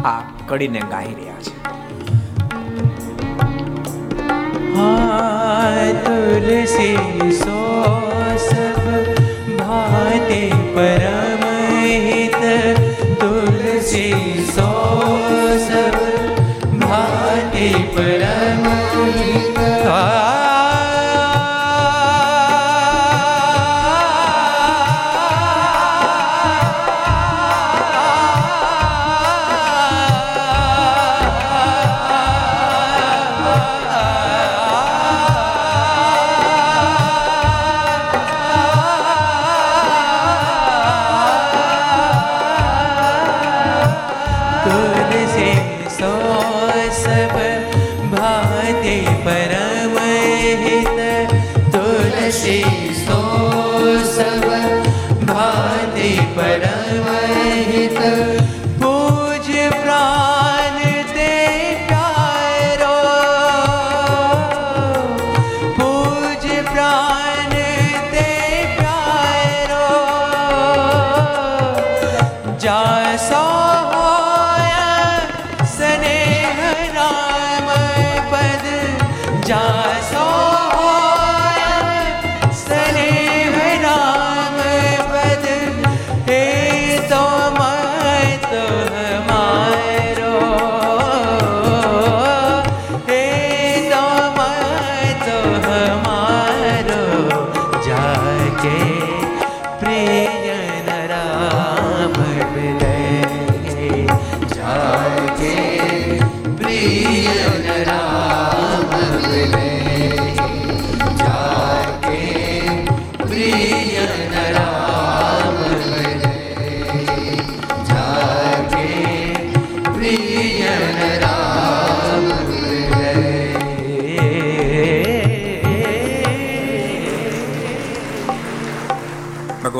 આ 0.10 0.22
કડીને 0.50 0.82
ગાઈ 0.92 1.12
રહ્યા 1.18 1.42
છે. 1.46 1.52
હાય 4.78 5.92
તુલસી 6.06 7.28
સો 7.42 7.60
સબ 8.46 8.86
ભાતે 9.60 10.42
પરમહિત 10.78 12.42
તુલસી 13.22 14.48
સો 14.56 14.72
સબ 15.68 15.98
ભાતે 16.86 17.68
પરમ 17.98 18.66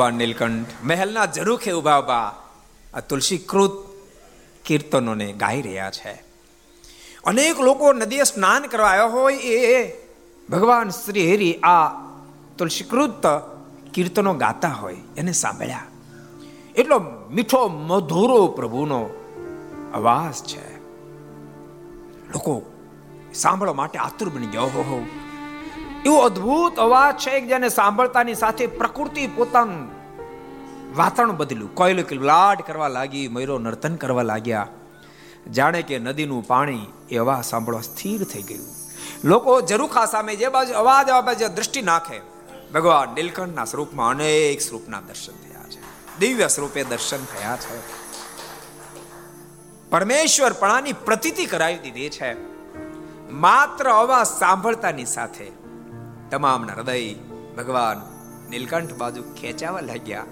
નીલકંઠ 0.10 0.68
મહેલના 0.84 1.26
ઝરૂખે 1.26 1.72
ઊભા 1.72 2.00
ઊભા 2.00 2.36
આ 2.94 3.00
તુલસીકૃત 3.00 3.72
કીર્તનોને 4.66 5.34
ગાઈ 5.34 5.62
રહ્યા 5.62 5.92
છે. 5.92 6.24
અનેક 7.24 7.60
લોકો 7.60 7.94
નદીએ 7.94 8.24
સ્નાન 8.24 8.64
કરવા 8.64 8.88
આવ્યા 8.88 9.06
હોય 9.06 9.36
એ 9.36 9.94
ભગવાન 10.50 10.90
શ્રી 10.90 11.36
હરિ 11.36 11.54
આ 11.54 11.88
તુલસીકૃત 12.58 13.26
કીર્તનો 13.94 14.34
ગાતા 14.34 14.68
હોય 14.68 14.98
એને 15.18 15.32
સાંભળ્યા. 15.32 15.84
એટલો 16.76 17.00
મીઠો, 17.32 17.68
મધુરો 17.68 18.48
પ્રભુનો 18.48 19.10
અવાજ 19.94 20.34
છે. 20.44 20.80
લોકો 22.30 22.62
સાંભળવા 23.34 23.74
માટે 23.74 24.00
આતુર 24.00 24.30
બની 24.30 24.48
ગયા 24.48 24.62
હો 24.62 24.68
હો 24.68 25.06
એવો 26.06 26.18
અદ્ભુત 26.18 26.76
અવાજ 26.76 27.16
છે 27.18 27.40
કે 27.40 27.48
જેને 27.48 27.70
સાંભળતાની 27.70 28.36
સાથે 28.36 28.68
પ્રકૃતિ 28.68 29.28
પોતાનું 29.28 29.99
વાતાવરણ 30.96 31.32
બદલ્યું. 31.32 31.76
કોયલો 31.76 32.04
કિલબલાટ 32.04 32.68
કરવા 32.68 32.88
લાગી, 32.88 33.28
મયરો 33.28 33.60
નર્તન 33.60 33.96
કરવા 33.96 34.22
લાગ્યા. 34.22 34.68
જાણે 35.52 35.82
કે 35.82 36.00
નદીનું 36.00 36.48
પાણી 36.48 36.88
એ 37.10 37.18
અવાજ 37.18 37.46
સાંભળવા 37.46 37.82
સ્થિર 37.82 38.24
થઈ 38.24 38.42
ગયું. 38.42 38.66
લોકો 39.24 39.62
જરૂખા 39.62 40.06
સામે 40.06 40.36
જે 40.36 40.48
બાજુ 40.48 40.74
અવાજ 40.74 41.10
આવવા 41.10 41.22
બાજુ 41.22 41.48
દ્રષ્ટિ 41.48 41.82
નાખે. 41.82 42.22
ભગવાન 42.74 43.16
નીલકંઠના 43.16 43.66
સ્વરૂપમાં 43.66 44.10
અનેક 44.10 44.62
સ્વરૂપના 44.62 45.02
દર્શન 45.02 45.34
થયા 45.34 45.64
છે. 45.64 45.82
દિવ્ય 46.20 46.48
સ્વરૂપે 46.48 46.84
દર્શન 46.84 47.26
થયા 47.26 47.58
છે. 47.58 47.82
પરમેશ્વર 49.90 50.54
પણાની 50.54 50.94
પ્રતીતિ 50.94 51.46
કરાવી 51.46 51.78
દીધી 51.78 52.10
છે. 52.10 52.34
માત્ર 53.32 53.90
અવાજ 53.90 54.28
સાંભળતાની 54.28 55.06
સાથે 55.06 55.52
તમામના 56.32 56.74
હૃદય 56.74 57.14
ભગવાન 57.58 58.02
નીલકંઠ 58.50 58.94
બાજુ 58.94 59.24
ખેંચાવા 59.24 59.80
લાગ્યા. 59.80 60.26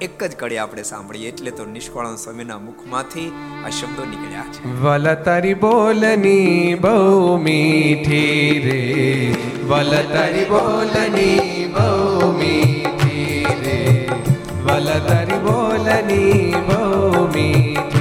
એક 0.00 0.24
જ 0.24 0.36
કડી 0.36 0.56
આપણે 0.58 0.82
સાંભળીએ, 0.82 1.28
એટલે 1.28 1.50
તો 1.50 1.64
નિષ્કળાનંદ 1.64 2.18
સ્વામીના 2.18 2.58
મુખમાંથી 2.58 3.32
આ 3.64 3.70
શબ્દો 3.70 4.04
નીકળ્યા 4.04 4.44
છે. 4.52 4.72
વલ 4.82 5.14
તારી 5.14 5.54
બોલની 5.54 6.74
બહુ 6.74 7.36
મીઠી 7.36 8.60
રે. 8.60 9.36
વલ 9.64 9.92
તારી 10.12 10.44
બોલની 10.44 11.72
બહુ 11.72 12.32
મીઠી 12.32 13.44
રે. 13.62 14.08
વલ 14.64 14.88
તારી 15.08 15.38
બોલની 15.38 16.54
બહુ 16.68 17.28
મીઠી 17.34 17.95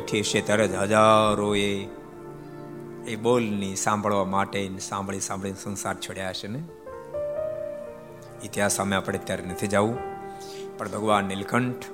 મીઠી 0.00 0.22
છે 0.22 0.46
ત્યારે 0.46 0.68
જ 0.68 0.74
હજારોએ 0.74 1.88
એ 3.06 3.16
બોલની 3.16 3.76
સાંભળવા 3.76 4.24
માટે 4.24 4.70
સાંભળી 4.78 5.20
સાંભળીને 5.20 5.56
સંસાર 5.62 5.94
છોડ્યા 5.94 6.32
છે 6.32 6.48
ને? 6.48 6.62
ઇતિહાસ 8.44 8.72
સામે 8.72 8.96
આપણે 8.96 9.18
ત્યારે 9.24 9.44
નથી 9.44 9.66
જવું, 9.66 9.98
પણ 10.78 10.88
ભગવાન 10.88 11.24
નીલકંઠ 11.24 11.84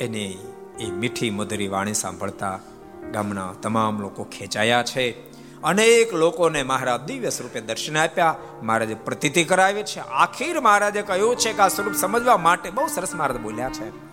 એને 0.00 0.36
એ 0.80 0.90
મીઠી 0.90 1.30
મધુરી 1.30 1.68
વાણી 1.68 1.94
સાંભળતા 1.94 2.60
ગામના 3.12 3.54
તમામ 3.62 4.00
લોકો 4.00 4.24
ખેંચાયા 4.24 4.82
છે. 4.82 5.32
અનેક 5.62 6.14
લોકોને 6.14 6.62
મહારાજ 6.62 7.00
દિવ્ય 7.00 7.30
સ્વરૂપે 7.30 7.60
દર્શન 7.60 7.96
આપ્યા. 7.96 8.36
મહારાજે 8.62 8.94
પ્રતીતિ 8.94 9.44
કરાવી 9.44 9.82
છે. 9.82 10.00
આખીર 10.00 10.60
મહારાજે 10.60 11.02
કહ્યું 11.02 11.36
છે 11.36 11.52
કે 11.52 11.62
આ 11.62 11.68
સ્વરૂપ 11.68 11.94
સમજવા 11.94 12.36
માટે 12.36 12.70
બહુ 12.70 12.86
સરસ 12.86 13.14
મહારાજ 13.14 13.38
બોલ્યા 13.38 13.68
છે. 13.68 14.11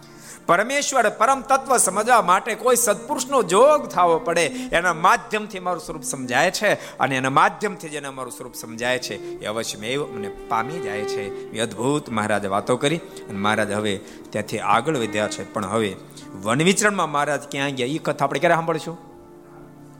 પરમેશ્વર 0.50 1.10
પરમ 1.10 1.41
તત્વ 1.41 1.78
સમજવા 1.78 2.22
માટે 2.22 2.56
કોઈ 2.56 2.76
સત્પુરુષનો 2.76 3.43
જોગ 3.43 3.88
થવો 3.88 4.20
પડે, 4.20 4.45
એના 4.72 4.93
માધ્યમથી 4.93 5.60
મારું 5.60 5.82
સ્વરૂપ 5.82 6.04
સમજાય 6.04 6.52
છે 6.52 6.74
અને 6.74 7.16
એના 7.16 7.30
માધ્યમથી 7.30 7.89
જેને 7.89 8.10
મારું 8.10 8.32
સ્વરૂપ 8.32 8.54
સમજાય 8.54 9.00
છે. 9.00 9.16
એ 9.16 9.45
અવશ્ય 9.45 9.78
મેં 9.78 10.00
મને 10.00 10.30
પામી 10.47 10.80
જાય 10.80 11.02
છે. 11.02 11.52
એ 11.52 11.60
અદ્ભુત 11.60 12.10
મહારાજે 12.10 12.47
વાતો 12.47 12.78
કરી 12.78 12.97
અને 12.97 13.39
મહારાજ 13.39 13.72
હવે 13.72 14.00
ત્યાંથી 14.30 14.60
આગળ 14.60 14.97
વધ્યા 14.97 15.28
છે. 15.28 15.54
પણ 15.54 15.66
હવે 15.66 15.95
વન 16.41 16.62
વિચરણમાં 16.62 17.12
મહારાજ 17.12 17.41
ક્યાં 17.52 17.70
ગયા? 17.70 17.88
એ 17.88 17.97
કથા 17.97 18.26
આપણે 18.26 18.39
ક્યારે 18.39 18.56
સાંભળશું? 18.56 18.97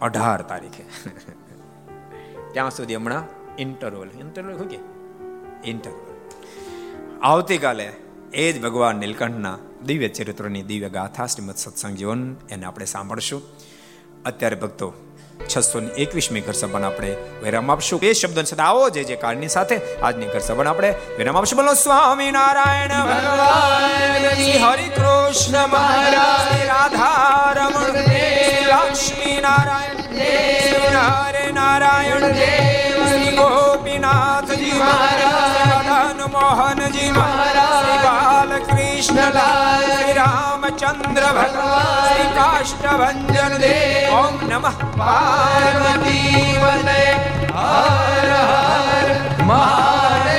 અઢાર 0.02 0.41
તારીખે. 0.41 0.84
ત્યાં 2.54 2.72
સુધી 2.72 2.95
હમણાં 2.95 3.24
ઇન્ટરવલ 3.62 4.10
ઇન્ટરવલ 4.20 4.58
શું 4.58 4.70
કે? 4.70 4.80
ઇન્ટરવલ 5.70 6.20
આવતીકાલે 7.22 7.93
એ 8.34 8.52
જ 8.52 8.62
ભગવાન 8.62 8.95
નીલકંઠના 8.95 9.58
દિવ્ય 9.86 10.08
ચરિત્રની 10.08 10.62
દિવ્ય 10.62 10.90
ગાથા 10.90 11.26
શ્રીમદ 11.26 11.56
સત્સંગ 11.56 11.98
જીવન 11.98 12.36
એને 12.50 12.66
આપણે 12.66 12.86
સાંભળશું. 12.86 13.42
અત્યારે 14.26 14.56
ભક્તો, 14.56 14.94
છસો 15.58 15.80
ને 15.80 15.88
એકવીસમી 15.88 16.42
ઘર 16.42 16.52
સભાન 16.52 16.84
આપણે 16.84 17.16
વિરામ 17.44 17.72
આપશું. 17.72 18.00
એ 18.04 18.14
શબ્દો 18.14 18.44
સાથે 18.44 18.62
આવો, 18.62 18.90
જે 18.90 19.04
જે 19.04 19.16
કાળની 19.16 19.48
સાથે 19.48 20.00
આજની 20.02 20.26
ઘર 20.26 20.40
સભાન 20.40 20.68
આપણે 20.68 20.96
વિરામ 21.18 21.38
આપશું. 21.38 21.58
બોલો 21.58 21.74
સ્વામી 21.74 22.32
નારાયણ 22.32 22.90
ભગવાન 22.90 24.64
હરિ 24.66 24.90
કૃષ્ણ 24.90 25.68
મહારાજ 25.68 26.66
રાધા 26.66 27.40
લક્ષ્મી 28.68 29.42
નારાયણ 29.42 30.16
દેવ 30.16 30.98
હરે 30.98 31.52
નારાયણ 31.52 32.20
દેવ 32.20 33.06
ગોપીનાથજી 33.36 34.72
મહારાજ. 34.72 35.59
મોહનજી 36.32 37.12
મહારાજ 37.12 37.88
બાલકૃષ્ણ 38.04 39.38
શ્રી 39.38 40.16
રામચંદ્ર 40.16 41.26
ભગવાન 41.30 41.94
શ્રી 42.02 42.28
કાષ્ટભન 42.36 43.56
દેવ 43.58 44.14
ઓમ 44.16 44.36
નમઃ 44.46 44.84
પાર્વતી 44.98 46.44
હર 47.56 48.34
હર 48.44 49.10
મહાદેવ 49.44 50.39